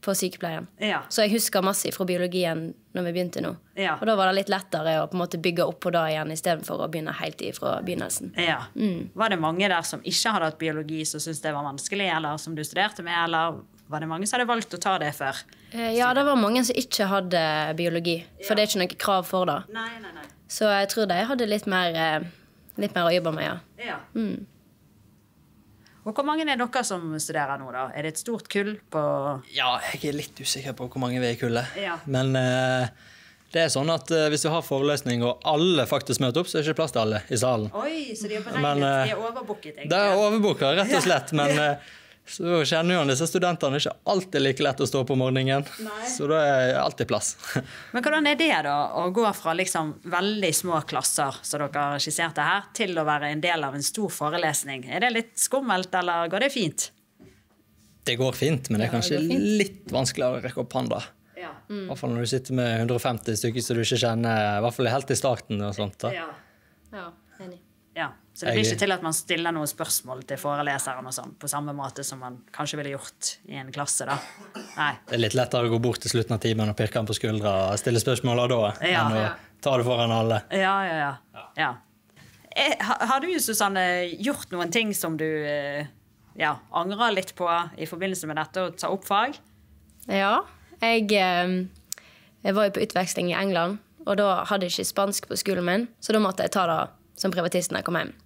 på 0.00 0.14
sykepleien. 0.16 0.66
Ja. 0.80 1.02
Så 1.10 1.22
jeg 1.26 1.34
husker 1.36 1.62
masse 1.62 1.92
fra 1.92 2.04
biologien 2.08 2.74
når 2.92 3.04
vi 3.06 3.12
begynte 3.14 3.40
nå. 3.44 3.52
Ja. 3.78 3.94
Og 4.00 4.06
da 4.08 4.16
var 4.18 4.30
det 4.30 4.40
litt 4.40 4.48
lettere 4.50 4.96
å 5.02 5.06
på 5.10 5.14
en 5.14 5.22
måte 5.22 5.38
bygge 5.42 5.62
opp 5.66 5.78
på 5.84 5.92
det 5.94 6.02
igjen 6.10 6.32
istedenfor 6.34 6.82
å 6.82 6.88
begynne 6.90 7.12
helt 7.20 7.40
ifra 7.46 7.76
begynnelsen. 7.86 8.32
Ja. 8.40 8.64
Var 9.14 9.30
det 9.34 9.38
mange 9.42 9.68
der 9.70 9.82
som 9.86 10.02
ikke 10.02 10.32
hadde 10.34 10.48
hatt 10.50 10.58
biologi, 10.58 11.04
som 11.06 11.22
syntes 11.22 11.42
det 11.44 11.52
var 11.54 11.66
vanskelig, 11.68 12.08
eller 12.16 12.36
som 12.42 12.56
du 12.58 12.64
studerte 12.66 13.04
med, 13.06 13.14
eller 13.28 13.60
var 13.90 14.00
det 14.02 14.08
mange 14.10 14.26
som 14.26 14.38
hadde 14.38 14.48
valgt 14.50 14.74
å 14.74 14.80
ta 14.82 14.96
det 15.02 15.12
før? 15.14 15.38
Eh, 15.72 15.92
Ja, 15.98 16.12
det 16.14 16.24
var 16.26 16.36
mange 16.38 16.64
som 16.66 16.74
ikke 16.78 17.06
hadde 17.10 17.40
biologi, 17.78 18.24
for 18.46 18.54
det 18.58 18.62
er 18.64 18.70
ikke 18.72 18.82
noe 18.82 18.98
krav 19.06 19.26
for 19.26 19.46
det. 19.46 19.60
Nei, 19.74 19.88
nei, 20.02 20.12
nei. 20.18 20.26
Så 20.50 20.66
jeg 20.66 20.88
tror 20.90 21.06
de 21.10 21.14
hadde 21.30 21.46
litt 21.46 21.66
mer, 21.70 21.94
eh, 21.94 22.20
litt 22.76 22.94
mer 22.94 23.06
å 23.06 23.14
jobbe 23.14 23.32
med, 23.34 23.44
ja. 23.46 23.58
Ja. 23.86 23.98
Og 26.06 26.14
hvor 26.16 26.24
mange 26.24 26.46
er 26.48 26.56
dere 26.56 26.82
som 26.86 27.12
studerer 27.20 27.60
nå, 27.60 27.68
da? 27.74 27.88
Er 27.92 28.06
det 28.06 28.14
et 28.14 28.20
stort 28.22 28.48
kull 28.52 28.76
på 28.92 29.00
Ja, 29.52 29.74
jeg 29.92 30.10
er 30.12 30.16
litt 30.16 30.40
usikker 30.40 30.76
på 30.78 30.88
hvor 30.88 31.02
mange 31.02 31.20
vi 31.20 31.28
er 31.28 31.36
i 31.36 31.40
kullet. 31.40 31.74
Ja. 31.76 31.98
Men 32.08 32.32
eh, 32.40 32.88
det 33.52 33.64
er 33.66 33.72
sånn 33.72 33.90
at 33.92 34.08
eh, 34.14 34.28
hvis 34.32 34.46
du 34.46 34.48
har 34.52 34.64
forelesning 34.64 35.24
og 35.26 35.44
alle 35.48 35.84
faktisk 35.90 36.22
møter 36.24 36.40
opp, 36.44 36.48
så 36.48 36.58
er 36.58 36.62
det 36.64 36.70
ikke 36.70 36.80
plass 36.80 36.94
til 36.96 37.02
alle 37.02 37.20
i 37.28 37.38
salen. 37.40 37.68
Oi, 37.76 38.14
så 38.16 38.30
de 38.30 38.38
er 38.38 38.44
beregnet. 38.46 38.64
Men, 38.64 38.84
eh, 38.86 39.10
de 39.10 39.16
er 39.16 39.24
overbooket, 39.24 39.72
egentlig. 39.74 39.90
Det 39.92 40.00
er 40.06 40.20
overbooka, 40.24 40.72
rett 40.78 40.94
og 40.96 41.04
slett. 41.08 41.34
Men 41.36 41.58
eh, 41.58 41.90
så 42.30 42.60
kjenner 42.64 42.94
jo 42.94 43.00
han 43.02 43.10
disse 43.10 43.26
studentene 43.26 43.80
ikke 43.80 43.92
alltid 44.12 44.44
like 44.44 44.64
lett 44.64 44.80
å 44.80 44.86
stå 44.88 45.02
på 45.06 45.16
om 45.16 45.22
morgenen. 45.24 45.66
Så 46.08 46.28
da 46.30 46.38
er 46.46 46.78
alltid 46.80 47.08
plass. 47.10 47.32
Men 47.94 48.04
hvordan 48.04 48.28
er 48.30 48.38
det, 48.38 48.52
da, 48.66 48.76
å 49.00 49.08
gå 49.14 49.26
fra 49.36 49.54
liksom 49.58 49.96
veldig 50.12 50.52
små 50.54 50.80
klasser, 50.88 51.40
som 51.42 51.64
dere 51.64 51.84
har 51.94 52.02
skissert 52.02 52.38
det 52.38 52.46
her, 52.46 52.68
til 52.76 52.94
å 53.00 53.06
være 53.08 53.32
en 53.34 53.42
del 53.44 53.66
av 53.66 53.76
en 53.76 53.84
stor 53.84 54.12
forelesning? 54.14 54.86
Er 54.88 55.04
det 55.04 55.14
litt 55.16 55.32
skummelt, 55.40 55.94
eller 56.00 56.30
går 56.32 56.46
det 56.46 56.52
fint? 56.54 56.90
Det 58.06 58.16
går 58.16 58.36
fint, 58.38 58.70
men 58.70 58.80
det 58.80 58.88
er 58.88 58.94
Ja, 58.94 59.00
det 59.00 59.18
kanskje 59.18 59.40
litt 59.60 59.90
vanskeligere 59.92 60.38
å 60.38 60.44
rekke 60.46 60.62
opp 60.62 60.76
hånda. 60.78 61.02
Ja. 61.40 61.50
I 61.70 61.84
hvert 61.88 62.00
fall 62.00 62.14
når 62.14 62.26
du 62.26 62.30
sitter 62.32 62.56
med 62.56 62.84
150 62.84 63.38
stykker 63.40 63.64
som 63.64 63.78
du 63.78 63.82
ikke 63.84 64.00
kjenner, 64.00 64.46
i 64.58 64.62
hvert 64.64 64.76
fall 64.76 64.90
helt 64.92 65.12
i 65.12 65.18
starten. 65.18 65.60
og 65.64 65.74
sånt 65.76 65.98
da. 66.02 66.12
Ja, 66.14 66.28
ja. 66.94 67.08
Så 68.40 68.46
det 68.46 68.54
blir 68.56 68.64
ikke 68.64 68.80
til 68.80 68.94
at 68.94 69.02
man 69.04 69.12
stiller 69.12 69.52
noen 69.52 69.68
spørsmål 69.68 70.22
til 70.24 70.38
foreleseren 70.40 71.04
og 71.04 71.12
sånn, 71.12 71.34
på 71.36 71.48
samme 71.52 71.74
måte 71.76 72.00
som 72.08 72.22
man 72.24 72.38
kanskje 72.56 72.78
ville 72.80 72.94
gjort 72.94 73.34
i 73.52 73.58
en 73.60 73.68
klasse, 73.74 74.06
da? 74.08 74.14
Nei. 74.78 74.94
Det 75.10 75.18
er 75.18 75.20
litt 75.20 75.34
lettere 75.36 75.68
å 75.68 75.72
gå 75.74 75.80
bort 75.84 76.00
til 76.00 76.14
slutten 76.14 76.38
av 76.38 76.40
timen 76.40 76.70
og 76.72 76.78
pirke 76.78 76.96
han 76.96 77.08
på 77.10 77.18
skuldra 77.18 77.52
og 77.66 77.76
stille 77.82 78.00
spørsmål 78.00 78.40
da, 78.48 78.60
Ja. 78.88 79.02
enn 79.02 79.18
å 79.18 79.24
ta 79.60 79.74
det 79.76 79.84
foran 79.84 80.14
alle. 80.16 80.38
Ja, 80.56 80.72
ja, 80.88 80.94
ja. 81.02 81.42
ja. 81.60 81.68
Eh, 82.56 82.80
Har 82.80 83.20
du, 83.20 83.28
Susanne, 83.44 83.84
gjort 84.24 84.48
noen 84.56 84.72
ting 84.72 84.94
som 84.96 85.18
du 85.20 85.26
eh, 85.28 85.84
ja, 86.40 86.54
angrer 86.72 87.12
litt 87.18 87.34
på 87.36 87.50
i 87.76 87.90
forbindelse 87.92 88.30
med 88.30 88.40
dette 88.40 88.64
å 88.64 88.72
ta 88.72 88.88
opp 88.88 89.04
fag? 89.04 89.36
Ja, 90.08 90.46
jeg, 90.80 91.12
eh, 91.12 91.54
jeg 92.40 92.56
var 92.56 92.70
jo 92.70 92.74
på 92.78 92.86
utveksling 92.88 93.34
i 93.34 93.36
England, 93.36 93.84
og 94.06 94.16
da 94.16 94.46
hadde 94.48 94.64
jeg 94.64 94.78
ikke 94.78 94.88
spansk 94.94 95.28
på 95.28 95.36
skolen 95.36 95.68
min, 95.68 95.86
så 96.00 96.16
da 96.16 96.24
måtte 96.24 96.48
jeg 96.48 96.56
ta 96.56 96.64
det 96.72 96.80
som 97.20 97.36
privatist 97.36 97.68
når 97.68 97.82
jeg 97.84 97.90
kom 97.92 98.00
hjem. 98.00 98.16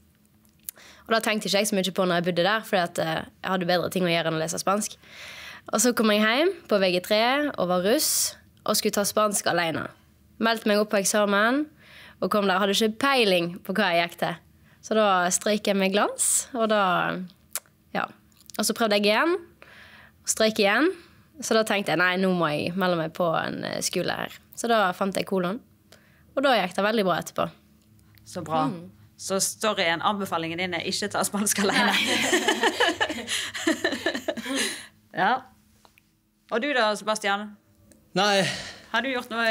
Og 1.05 1.13
da 1.13 1.21
tenkte 1.21 1.49
ikke 1.49 1.61
jeg 1.61 1.69
så 1.69 1.77
mye 1.77 1.95
på 1.95 2.07
når 2.09 2.21
jeg 2.21 2.27
bodde 2.29 2.47
der, 2.47 2.65
for 2.65 2.81
jeg 2.81 3.25
hadde 3.45 3.69
bedre 3.69 3.91
ting 3.93 4.07
å 4.07 4.13
gjøre 4.13 4.31
enn 4.31 4.39
å 4.39 4.41
lese 4.41 4.61
spansk. 4.61 4.97
Og 5.73 5.81
så 5.81 5.93
kom 5.97 6.13
jeg 6.13 6.25
hjem 6.25 6.53
på 6.69 6.79
VG3 6.81 7.19
og 7.55 7.69
var 7.71 7.85
russ, 7.85 8.11
og 8.65 8.79
skulle 8.79 8.97
ta 8.97 9.05
spansk 9.05 9.47
alene. 9.53 9.87
Meldte 10.41 10.69
meg 10.69 10.81
opp 10.81 10.91
på 10.95 11.01
eksamen 11.03 11.65
og 12.21 12.31
kom 12.33 12.49
der. 12.49 12.59
Hadde 12.61 12.77
ikke 12.77 12.97
peiling 13.05 13.55
på 13.65 13.77
hva 13.77 13.91
jeg 13.93 14.09
gikk 14.09 14.19
til. 14.23 14.41
Så 14.85 14.97
da 14.97 15.09
strøyk 15.33 15.69
jeg 15.69 15.77
med 15.81 15.93
glans, 15.95 16.49
og 16.57 16.69
da 16.73 16.83
Ja. 17.95 18.09
Og 18.59 18.65
så 18.65 18.75
prøvde 18.75 18.97
jeg 18.99 19.07
igjen. 19.07 19.37
Strøyk 20.27 20.59
igjen. 20.59 20.91
Så 21.41 21.55
da 21.57 21.65
tenkte 21.67 21.93
jeg 21.93 21.99
nei, 21.99 22.17
nå 22.23 22.31
må 22.37 22.49
jeg 22.53 22.75
melde 22.79 22.99
meg 22.99 23.15
på 23.17 23.27
en 23.35 23.65
eh, 23.67 23.81
skole 23.83 24.15
her. 24.15 24.35
Så 24.55 24.69
da 24.71 24.93
fant 24.95 25.17
jeg 25.19 25.27
kolon. 25.27 25.59
Og 26.35 26.43
da 26.43 26.55
gikk 26.59 26.77
det 26.77 26.85
veldig 26.87 27.05
bra 27.07 27.17
etterpå. 27.23 27.49
Så 28.25 28.43
bra. 28.47 28.69
Så 29.25 29.39
storyen, 29.41 30.03
anbefalingen 30.05 30.61
din 30.61 30.75
er 30.77 30.85
ikke 30.85 31.09
ta 31.15 31.23
spansk 31.25 31.63
alene. 31.65 31.95
ja. 35.23 35.31
Og 36.53 36.61
du 36.61 36.69
da, 36.77 36.91
Sebastian? 36.99 37.55
Nei, 38.15 38.45
Har 38.93 39.03
du 39.03 39.09
gjort 39.11 39.33
noe 39.33 39.47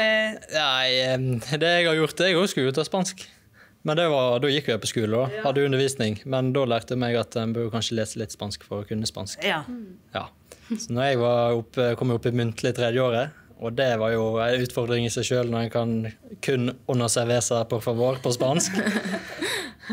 nei, 0.54 1.26
det 1.58 1.72
jeg 1.74 1.88
har 1.88 1.98
gjort, 1.98 2.22
jeg 2.22 2.38
òg 2.38 2.46
skulle 2.52 2.70
ut 2.70 2.78
av 2.80 2.86
spansk. 2.86 3.26
Men 3.84 3.98
det 3.98 4.06
var, 4.08 4.38
da 4.40 4.48
gikk 4.48 4.70
jeg 4.70 4.80
på 4.80 4.88
skole 4.88 5.24
og 5.24 5.34
hadde 5.44 5.66
undervisning. 5.66 6.20
Men 6.24 6.54
da 6.54 6.62
lærte 6.70 6.94
jeg 6.94 7.02
meg 7.02 7.18
at 7.20 7.34
en 7.36 7.52
bør 7.52 7.72
kanskje 7.74 7.98
lese 7.98 8.22
litt 8.22 8.32
spansk 8.32 8.62
for 8.64 8.84
å 8.84 8.88
kunne 8.88 9.10
spansk. 9.10 9.42
Ja. 9.44 9.64
Ja. 10.14 10.28
Så 10.70 10.94
når 10.94 11.10
jeg 11.10 11.20
var 11.20 11.58
oppe, 11.58 11.90
kom 11.98 12.14
opp 12.14 12.30
i 12.30 12.32
muntlig 12.32 12.72
tredje 12.78 13.02
året, 13.02 13.34
og 13.64 13.74
det 13.76 13.90
var 14.00 14.12
jo 14.14 14.24
en 14.42 14.62
utfordring 14.64 15.06
i 15.06 15.12
seg 15.12 15.26
sjøl 15.28 15.50
når 15.52 15.66
en 15.66 15.72
kan 15.72 15.92
kun 16.44 16.72
under 16.90 17.10
cerveza 17.12 17.62
por 17.68 17.84
favor 17.84 18.18
på 18.22 18.32
spansk. 18.34 18.78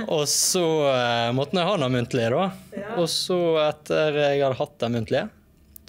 og 0.08 0.24
så 0.30 0.66
eh, 0.90 1.30
måtte 1.36 1.60
jeg 1.60 1.68
ha 1.68 1.78
noe 1.80 1.92
muntlig, 1.92 2.28
da. 2.32 2.50
Og 2.98 3.08
så, 3.12 3.38
etter 3.66 4.20
jeg 4.20 4.44
hadde 4.44 4.60
hatt 4.60 4.78
den 4.84 4.98
muntlige, 4.98 5.26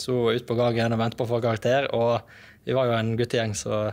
så 0.03 0.17
ut 0.35 0.47
på 0.49 0.57
gangen 0.59 0.97
og 0.97 1.03
vente 1.03 1.19
på 1.19 1.27
å 1.27 1.31
få 1.35 1.43
karakter. 1.45 1.91
Og 1.95 2.19
vi 2.67 2.75
var 2.77 2.91
jo 2.91 2.97
en 2.97 3.13
guttegjeng, 3.19 3.55
så 3.59 3.85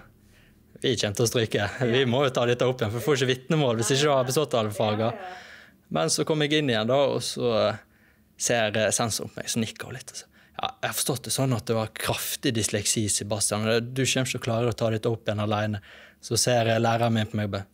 vi 0.80 0.96
til 0.96 1.12
å 1.12 1.28
stryke. 1.28 1.68
Vi 1.92 2.06
må 2.08 2.24
jo 2.26 2.34
ta 2.34 2.46
dette 2.48 2.68
opp 2.68 2.82
igjen, 2.82 2.92
for 2.94 3.02
vi 3.02 3.06
får 3.06 3.20
ikke 3.20 3.32
vitnemål 3.34 3.80
hvis 3.80 3.94
ikke 3.96 4.08
du 4.08 4.14
har 4.14 4.28
bestått 4.28 4.58
alle 4.58 4.74
fagene. 4.74 5.14
Men 5.90 6.12
så 6.14 6.24
kom 6.28 6.42
jeg 6.46 6.60
inn 6.60 6.70
igjen, 6.70 6.90
da, 6.90 7.00
og 7.16 7.24
så 7.26 7.54
eh, 7.64 7.80
ser 8.40 8.78
eh, 8.78 8.92
sensoren 8.96 9.32
på 9.34 9.42
meg, 9.42 9.50
så 9.52 9.62
nikker 9.62 9.90
hun 9.90 9.98
litt. 9.98 10.14
Og 10.14 10.22
så, 10.22 10.28
ja, 10.60 10.70
jeg 10.70 10.92
har 10.92 10.98
forstått 10.98 11.26
det 11.28 11.34
sånn 11.34 11.56
at 11.58 11.66
det 11.70 11.78
var 11.78 11.92
kraftig 11.98 12.54
dysleksi, 12.56 13.08
Sebastian. 13.12 13.66
og 13.68 13.90
Du 13.90 14.04
kommer 14.04 14.28
ikke 14.28 14.36
til 14.36 14.42
å 14.42 14.46
klare 14.46 14.72
å 14.72 14.78
ta 14.78 14.92
dette 14.94 15.12
opp 15.12 15.28
igjen 15.28 15.44
alene. 15.44 15.82
Så 16.24 16.38
ser 16.40 16.70
læreren 16.80 17.16
min 17.16 17.30
på 17.32 17.40
meg, 17.40 17.52
bare 17.54 17.68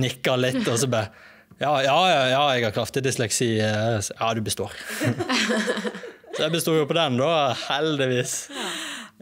nikker 0.00 0.38
litt, 0.38 0.62
og 0.64 0.78
så 0.78 0.88
bare 0.90 1.10
ja, 1.58 1.72
ja, 1.82 1.96
ja, 2.08 2.20
ja, 2.30 2.42
jeg 2.56 2.64
har 2.68 2.72
kraftig 2.76 3.02
dysleksi. 3.04 3.58
eh, 3.60 4.00
Ja, 4.20 4.34
du 4.34 4.40
består. 4.40 4.70
så 6.36 6.44
jeg 6.46 6.52
besto 6.54 6.74
jo 6.76 6.86
på 6.86 6.94
den, 6.96 7.16
da, 7.20 7.54
heldigvis. 7.68 8.50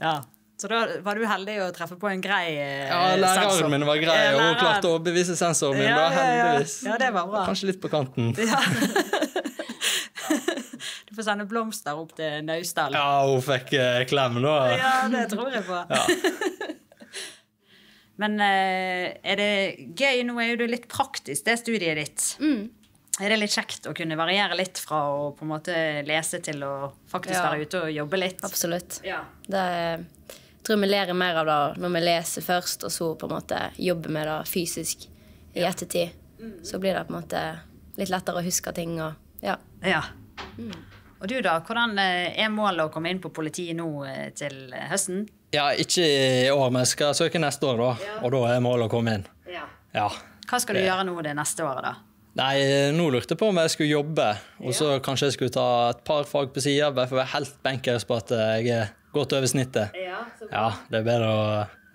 ja. 0.00 0.18
Så 0.58 0.66
da 0.66 0.80
var 1.06 1.14
du 1.14 1.22
heldig 1.22 1.52
å 1.62 1.66
treffe 1.70 1.94
på 2.02 2.08
en 2.10 2.18
grei 2.20 2.48
sensor. 2.50 2.88
Ja, 2.90 3.02
Læreren 3.22 3.44
sensor. 3.52 3.68
min 3.70 3.84
var 3.86 4.00
grei, 4.02 4.16
og 4.34 4.40
hun 4.42 4.56
klarte 4.58 4.88
å 4.90 4.96
overbevise 4.96 5.36
sensoren 5.38 5.78
min, 5.78 5.86
Ja, 5.86 5.94
da, 5.94 6.08
ja, 6.10 6.16
ja. 6.18 6.46
heldigvis. 6.48 6.72
Ja, 6.88 6.96
det 6.98 7.12
var 7.14 7.28
bra. 7.30 7.44
Kanskje 7.46 7.68
litt 7.70 7.78
på 7.84 7.90
kanten. 7.92 8.32
Ja. 8.42 8.58
du 11.08 11.14
får 11.16 11.22
sende 11.24 11.46
blomster 11.48 11.96
opp 11.98 12.10
til 12.18 12.42
Naustdal. 12.44 12.92
Ja, 12.98 13.22
hun 13.30 13.40
fikk 13.46 13.70
eh, 13.78 14.02
klem, 14.10 14.40
da. 14.44 14.56
Ja, 14.76 14.92
det 15.12 15.28
tror 15.30 15.48
jeg 15.54 15.62
på. 15.66 15.78
Men 18.18 18.34
eh, 18.42 19.14
er 19.22 19.38
det 19.38 19.52
gøy? 19.98 20.24
Nå 20.26 20.38
er 20.42 20.52
jo 20.52 20.58
det 20.64 20.70
litt 20.72 20.88
praktisk, 20.90 21.44
det 21.46 21.58
studiet 21.60 21.98
ditt. 22.00 22.24
Er 23.18 23.32
det 23.32 23.38
litt 23.40 23.54
kjekt 23.54 23.86
å 23.90 23.94
kunne 23.98 24.18
variere 24.18 24.54
litt 24.58 24.78
fra 24.82 25.00
å 25.10 25.30
på 25.38 25.46
en 25.46 25.52
måte 25.52 25.74
lese 26.06 26.38
til 26.42 26.62
å 26.66 26.92
faktisk 27.10 27.34
Ja. 27.38 27.48
være 27.48 27.66
ute 27.66 27.80
og 27.86 27.94
jobbe 27.94 28.20
litt? 28.20 28.42
Absolutt. 28.46 29.00
Ja. 29.06 29.24
Det 29.46 29.64
jeg 30.68 30.74
tror 30.74 30.82
vi 30.82 30.88
lærer 30.90 31.16
mer 31.16 31.38
av 31.40 31.46
det 31.48 31.80
når 31.80 31.92
vi 31.94 32.00
leser 32.04 32.44
først, 32.44 32.82
og 32.84 32.92
så 32.92 33.06
på 33.16 33.24
en 33.24 33.32
måte 33.38 33.58
jobber 33.80 34.12
med 34.12 34.26
det 34.28 34.36
fysisk 34.50 35.06
i 35.56 35.62
ettertid. 35.64 36.10
Så 36.62 36.78
blir 36.78 36.94
det 36.94 37.06
på 37.08 37.14
en 37.14 37.22
måte 37.22 37.40
litt 37.96 38.10
lettere 38.12 38.42
å 38.42 38.44
huske 38.44 38.74
ting 38.76 38.98
og 39.00 39.14
ja. 39.40 39.56
ja. 39.82 40.02
Og 41.18 41.26
du, 41.30 41.38
da? 41.42 41.56
Hvordan 41.66 41.96
eh, 41.98 42.36
er 42.38 42.50
målet 42.52 42.84
å 42.84 42.92
komme 42.92 43.10
inn 43.10 43.22
på 43.22 43.30
politiet 43.34 43.74
nå 43.78 43.88
eh, 44.06 44.28
til 44.38 44.68
høsten? 44.90 45.24
Ja, 45.54 45.70
ikke 45.72 46.04
i 46.04 46.50
år, 46.52 46.68
men 46.70 46.82
jeg 46.84 46.90
skal 46.92 47.14
søke 47.16 47.40
neste 47.40 47.64
år, 47.70 47.78
da. 47.80 48.10
Og 48.26 48.34
da 48.34 48.42
er 48.52 48.60
målet 48.64 48.88
å 48.90 48.92
komme 48.92 49.14
inn. 49.16 49.24
Ja. 49.48 49.64
Ja. 49.96 50.08
Hva 50.48 50.60
skal 50.60 50.76
du 50.76 50.82
gjøre 50.84 51.06
nå 51.08 51.14
det 51.24 51.32
neste 51.38 51.64
året, 51.64 51.86
da? 51.86 51.94
Nei, 52.38 52.58
nå 52.94 53.08
lurte 53.10 53.32
jeg 53.34 53.40
på 53.40 53.48
om 53.50 53.56
jeg 53.58 53.72
skulle 53.72 53.88
jobbe, 53.96 54.26
og 54.62 54.74
så 54.76 54.92
kanskje 55.02 55.30
jeg 55.30 55.34
skulle 55.38 55.54
ta 55.56 55.64
et 55.90 56.04
par 56.06 56.28
fag 56.28 56.52
på 56.54 56.62
sida, 56.62 56.92
bare 56.94 57.08
for 57.10 57.18
å 57.18 57.22
være 57.22 57.32
helt 57.32 57.56
bankers 57.64 58.04
på 58.06 58.14
at 58.20 58.30
jeg 58.36 58.68
er 58.76 58.92
godt 59.16 59.34
over 59.34 59.50
snittet. 59.50 59.96
Ja, 59.98 60.20
Ja, 60.52 60.66
det 60.92 61.00
er 61.00 61.08
bedre 61.08 61.32
å 61.32 61.42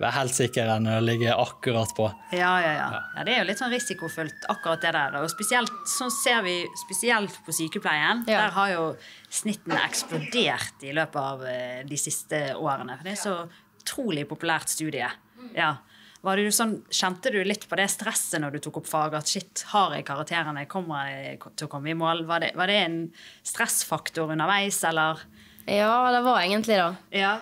være 0.04 0.16
helt 0.20 0.36
sikker 0.36 0.70
enn 0.76 0.90
å 0.92 1.00
ligge 1.04 1.34
akkurat 1.34 1.94
på. 1.98 2.10
Ja, 2.36 2.54
ja, 2.62 2.74
ja. 2.78 2.88
ja 3.16 3.26
det 3.26 3.36
er 3.36 3.42
jo 3.42 3.48
litt 3.50 3.62
sånn 3.62 3.74
risikofullt, 3.74 4.48
akkurat 4.52 4.84
det 4.84 4.94
der. 4.96 5.18
Og 5.22 5.32
spesielt, 5.32 5.74
sånn 5.90 6.14
ser 6.14 6.44
vi 6.46 6.60
spesielt 6.84 7.40
på 7.46 7.56
sykepleien. 7.56 8.26
Ja. 8.28 8.46
Der 8.46 8.58
har 8.58 8.74
jo 8.74 8.86
snittene 9.34 9.80
eksplodert 9.88 10.86
i 10.86 10.94
løpet 10.96 11.22
av 11.24 11.48
eh, 11.50 11.82
de 11.88 12.00
siste 12.00 12.46
årene. 12.60 13.00
For 13.00 13.08
det 13.10 13.16
er 13.16 13.24
så 13.24 13.40
utrolig 13.84 14.28
populært 14.30 14.72
studie. 14.72 15.10
Ja. 15.56 15.76
Var 16.24 16.40
det 16.40 16.46
jo 16.46 16.54
sånn, 16.56 16.78
kjente 16.88 17.34
du 17.34 17.42
litt 17.44 17.66
på 17.68 17.76
det 17.76 17.90
stresset 17.92 18.40
når 18.40 18.56
du 18.56 18.62
tok 18.64 18.80
opp 18.80 18.88
fag? 18.88 19.18
At 19.20 19.28
shit, 19.28 19.66
har 19.74 19.92
jeg 19.98 20.06
karakterene? 20.08 20.64
Kommer 20.72 21.10
jeg 21.12 21.42
til 21.52 21.68
å 21.68 21.72
komme 21.72 21.92
i 21.92 21.98
mål? 22.00 22.24
Var 22.30 22.46
det, 22.46 22.52
var 22.56 22.72
det 22.72 22.78
en 22.86 22.96
stressfaktor 23.44 24.32
underveis, 24.32 24.80
eller? 24.88 25.20
Ja, 25.68 25.98
det 26.16 26.22
var 26.24 26.40
egentlig 26.40 26.80
det. 26.80 27.20
Ja. 27.20 27.34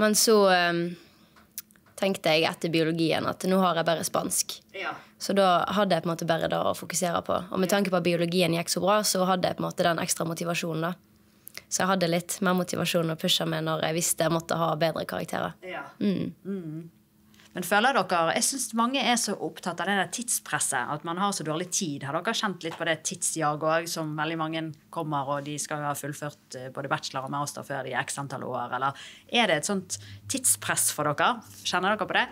Men 0.00 0.16
så 0.16 0.38
um, 0.48 0.80
tenkte 2.00 2.32
jeg 2.34 2.48
etter 2.48 2.72
biologien 2.72 3.26
at 3.28 3.44
nå 3.48 3.60
har 3.60 3.78
jeg 3.78 3.88
bare 3.88 4.06
spansk. 4.06 4.56
Ja. 4.76 4.94
Så 5.20 5.36
da 5.36 5.66
hadde 5.76 5.96
jeg 5.96 6.04
på 6.04 6.08
en 6.08 6.14
måte 6.14 6.28
bare 6.28 6.48
det 6.48 6.58
å 6.58 6.74
fokusere 6.76 7.20
på. 7.26 7.36
Og 7.52 7.60
med 7.60 7.70
tanke 7.72 7.92
på 7.92 8.00
at 8.00 8.06
biologien 8.06 8.56
gikk 8.56 8.72
så 8.72 8.82
bra, 8.82 9.00
så 9.04 9.26
hadde 9.28 9.50
jeg 9.50 9.58
på 9.58 9.64
en 9.64 9.68
måte 9.68 9.86
den 9.86 10.00
ekstra 10.02 10.24
motivasjonen. 10.28 10.88
da. 10.88 11.60
Så 11.68 11.82
jeg 11.82 11.90
hadde 11.92 12.08
litt 12.10 12.38
mer 12.42 12.56
motivasjon 12.58 13.12
å 13.12 13.18
pushe 13.20 13.44
med 13.46 13.66
når 13.68 13.84
jeg 13.86 13.98
visste 13.98 14.26
jeg 14.26 14.34
måtte 14.34 14.58
ha 14.58 14.72
bedre 14.80 15.04
karakterer. 15.08 15.54
Ja. 15.66 15.84
Mm. 16.00 16.90
Men 17.50 17.66
føler 17.66 17.96
dere 17.96 18.34
Jeg 18.36 18.46
syns 18.46 18.68
mange 18.78 19.00
er 19.02 19.16
så 19.18 19.34
opptatt 19.34 19.80
av 19.82 19.88
det 19.90 19.96
der 19.98 20.10
tidspresset. 20.14 20.92
At 20.94 21.06
man 21.06 21.18
har 21.18 21.32
så 21.34 21.46
dårlig 21.46 21.70
tid. 21.74 22.04
Har 22.06 22.14
dere 22.14 22.34
kjent 22.36 22.62
litt 22.62 22.76
på 22.78 22.86
det 22.86 23.00
tidsjaget 23.08 23.66
òg, 23.72 23.88
som 23.90 24.12
veldig 24.18 24.38
mange 24.38 24.62
kommer, 24.94 25.34
og 25.34 25.48
de 25.48 25.56
skal 25.58 25.82
ha 25.82 25.96
fullført 25.98 26.58
eh, 26.58 26.70
både 26.74 26.90
bachelor 26.92 27.26
og 27.26 27.34
master 27.34 27.66
før 27.66 27.88
de 27.88 27.96
er 27.96 28.06
x 28.06 28.20
antall 28.22 28.46
år, 28.46 28.76
eller 28.78 29.10
er 29.34 29.50
det 29.50 29.60
et 29.60 29.70
sånt 29.72 29.98
tidspress 30.30 30.90
for 30.94 31.10
dere? 31.10 31.40
Kjenner 31.64 31.96
dere 31.96 32.06
på 32.06 32.18
det? 32.20 32.28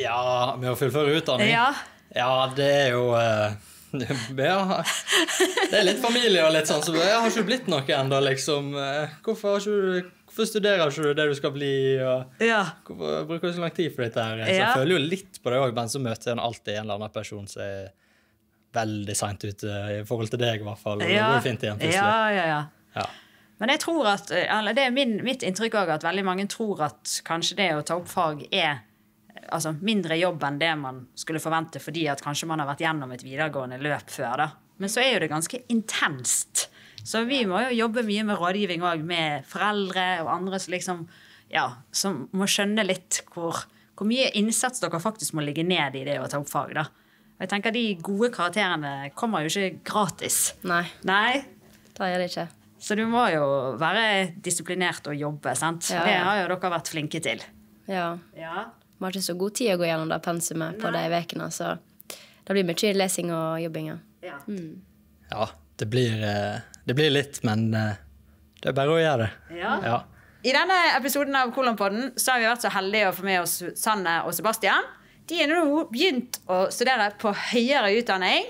Ja, 0.00 0.20
med 0.60 0.72
å 0.72 0.78
fullføre 0.78 1.16
utdanning? 1.18 1.50
Ja. 1.52 1.72
Ja, 2.10 2.50
det 2.56 2.66
er 2.66 2.96
jo 2.96 3.12
eh, 3.14 3.52
ja, 4.50 4.82
Det 5.70 5.78
er 5.78 5.86
litt 5.86 6.00
familie 6.02 6.44
og 6.46 6.52
litt 6.54 6.68
sånn 6.70 6.82
så 6.82 6.94
Jeg 6.94 7.10
har 7.10 7.26
ikke 7.26 7.46
blitt 7.48 7.70
noe 7.70 7.82
ennå, 7.82 8.20
liksom. 8.28 8.72
Eh, 8.78 9.16
Hvorfor, 9.26 9.56
har 9.56 9.64
ikke 9.64 10.04
du, 10.04 10.10
hvorfor 10.40 10.50
studerer 10.50 10.88
ikke 10.90 11.04
du 11.04 11.14
det 11.14 11.26
du 11.30 11.34
skal 11.36 11.52
bli? 11.54 11.72
Og 12.00 12.42
Ja. 12.46 12.62
hvorfor 12.88 13.26
bruker 13.28 13.48
du 13.50 13.52
så 13.58 13.60
lang 13.60 13.74
tid 13.76 13.94
for 13.94 14.02
dette? 14.02 14.24
her? 14.24 14.44
Så 14.44 14.56
jeg 14.56 14.74
føler 14.76 14.96
jo 14.96 15.02
litt 15.06 15.40
på 15.42 15.50
det 15.52 15.58
òg, 15.60 15.74
men 15.76 15.88
så 15.92 16.00
møter 16.00 16.32
jeg 16.32 16.38
alltid 16.40 16.74
en 16.74 16.82
eller 16.84 16.94
annen 17.00 17.12
person 17.14 17.46
som 17.46 17.62
er 17.62 17.90
veldig 18.72 19.16
seint 19.18 19.44
ute 19.44 19.66
i 20.00 20.04
forhold 20.06 20.30
til 20.30 20.38
deg, 20.38 20.60
i 20.60 20.64
hvert 20.64 20.78
fall. 20.78 21.00
Og 21.00 21.06
det 21.06 21.18
går 21.18 21.42
fint 21.44 21.62
igjen 21.66 21.78
plutselig. 21.80 21.94
Ja, 22.02 22.30
ja, 22.30 22.44
ja. 22.46 22.60
Ja. 22.96 23.06
Men 23.60 23.68
jeg 23.74 23.80
tror 23.82 24.06
at, 24.08 24.30
eller 24.32 24.72
det 24.72 24.84
er 24.86 24.90
min, 24.94 25.18
mitt 25.26 25.42
inntrykk 25.44 25.74
òg, 25.82 25.90
at 25.98 26.06
veldig 26.06 26.24
mange 26.24 26.46
tror 26.48 26.80
at 26.86 27.20
kanskje 27.26 27.56
det 27.58 27.68
å 27.76 27.82
ta 27.84 27.98
opp 28.00 28.08
fag 28.08 28.46
er 28.54 28.78
altså, 29.52 29.74
mindre 29.84 30.16
jobb 30.16 30.42
enn 30.48 30.58
det 30.62 30.70
man 30.80 31.02
skulle 31.18 31.42
forvente, 31.42 31.82
fordi 31.82 32.06
at 32.08 32.22
kanskje 32.24 32.48
man 32.48 32.62
har 32.62 32.70
vært 32.70 32.80
gjennom 32.86 33.12
et 33.12 33.22
videregående 33.26 33.80
løp 33.82 34.08
før. 34.10 34.36
da. 34.44 34.48
Men 34.80 34.88
så 34.88 35.02
er 35.04 35.12
jo 35.12 35.20
det 35.26 35.28
ganske 35.34 35.60
intenst. 35.68 36.68
Så 37.04 37.24
vi 37.28 37.42
må 37.48 37.60
jo 37.68 37.74
jobbe 37.86 38.02
mye 38.06 38.24
med 38.28 38.38
rådgivning 38.40 38.82
òg, 38.86 39.02
med 39.06 39.44
foreldre 39.48 40.22
og 40.24 40.32
andre 40.34 40.58
som 40.60 40.72
liksom 40.74 41.02
ja, 41.50 41.64
som 41.90 42.28
må 42.36 42.46
skjønne 42.46 42.84
litt 42.86 43.22
hvor, 43.34 43.64
hvor 43.98 44.06
mye 44.06 44.28
innsats 44.38 44.80
dere 44.82 45.00
faktisk 45.02 45.34
må 45.34 45.42
ligge 45.42 45.64
ned 45.66 45.96
i 45.98 46.04
det 46.06 46.20
å 46.22 46.28
ta 46.30 46.38
opp 46.38 46.48
fag. 46.50 46.74
da. 46.78 46.84
Og 47.40 47.42
jeg 47.46 47.50
tenker 47.50 47.72
De 47.74 47.84
gode 48.04 48.30
karakterene 48.34 49.10
kommer 49.18 49.42
jo 49.42 49.50
ikke 49.50 49.80
gratis. 49.88 50.52
Nei, 50.62 50.84
Nei, 51.08 51.40
Da 51.96 52.06
gjør 52.06 52.22
det 52.22 52.28
ikke. 52.30 52.46
så 52.78 52.96
du 52.96 53.02
må 53.10 53.24
jo 53.32 53.44
være 53.80 54.34
disiplinert 54.40 55.08
og 55.10 55.16
jobbe, 55.18 55.56
sant? 55.56 55.90
Ja, 55.90 56.04
Det 56.04 56.14
har 56.20 56.42
jo 56.42 56.48
dere 56.54 56.70
vært 56.76 56.92
flinke 56.92 57.20
til. 57.20 57.42
Ja. 57.88 58.18
Ja. 58.36 58.66
Vi 59.00 59.04
har 59.04 59.10
ikke 59.10 59.24
så 59.32 59.38
god 59.40 59.54
tid 59.56 59.72
å 59.74 59.78
gå 59.80 59.88
gjennom 59.88 60.08
det 60.12 60.20
pensumet 60.22 60.78
på 60.78 60.92
de 60.92 61.02
ukene, 61.16 61.50
så 61.50 61.78
det 62.46 62.54
blir 62.54 62.64
mye 62.68 62.94
lesing 62.94 63.32
og 63.32 63.60
jobbing. 63.64 63.90
ja. 64.22 64.38
ja, 65.30 65.46
det 65.80 65.88
blir, 65.88 66.22
eh, 66.22 66.60
det 66.88 66.96
blir 66.96 67.12
litt, 67.12 67.42
men 67.46 67.68
eh, 67.76 67.98
det 68.62 68.72
er 68.72 68.76
bare 68.76 68.94
å 68.94 69.00
gjøre 69.00 69.26
det. 69.26 69.58
Ja. 69.60 69.74
Ja. 69.84 69.98
I 70.40 70.54
denne 70.56 70.78
episoden 70.96 71.36
av 71.36 71.50
Kolonpodden 71.52 72.14
så 72.16 72.32
har 72.32 72.40
vi 72.40 72.48
vært 72.48 72.64
så 72.64 72.72
heldige 72.72 73.10
å 73.10 73.16
få 73.16 73.26
med 73.26 73.42
oss 73.42 73.58
Sanne 73.76 74.22
og 74.24 74.32
Sebastian. 74.36 74.86
De 75.28 75.36
har 75.42 75.50
nå 75.52 75.84
begynt 75.92 76.40
å 76.50 76.62
studere 76.72 77.10
på 77.20 77.32
høyere 77.52 77.92
utdanning. 77.98 78.48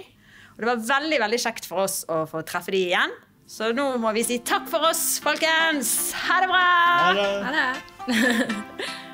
Og 0.55 0.63
det 0.63 0.71
var 0.71 0.87
veldig 0.93 1.19
veldig 1.25 1.41
kjekt 1.43 1.67
for 1.67 1.85
oss 1.87 2.03
å 2.09 2.23
få 2.31 2.45
treffe 2.47 2.73
de 2.75 2.85
igjen. 2.93 3.13
Så 3.51 3.73
nå 3.75 3.89
må 3.99 4.13
vi 4.15 4.23
si 4.23 4.39
takk 4.47 4.69
for 4.71 4.87
oss, 4.93 5.19
folkens. 5.25 6.13
Ha 6.29 6.39
det 6.45 6.51
bra! 6.53 6.65
Ha 7.03 7.13
det. 7.19 7.31
Ha 7.43 7.55
det. 7.59 9.09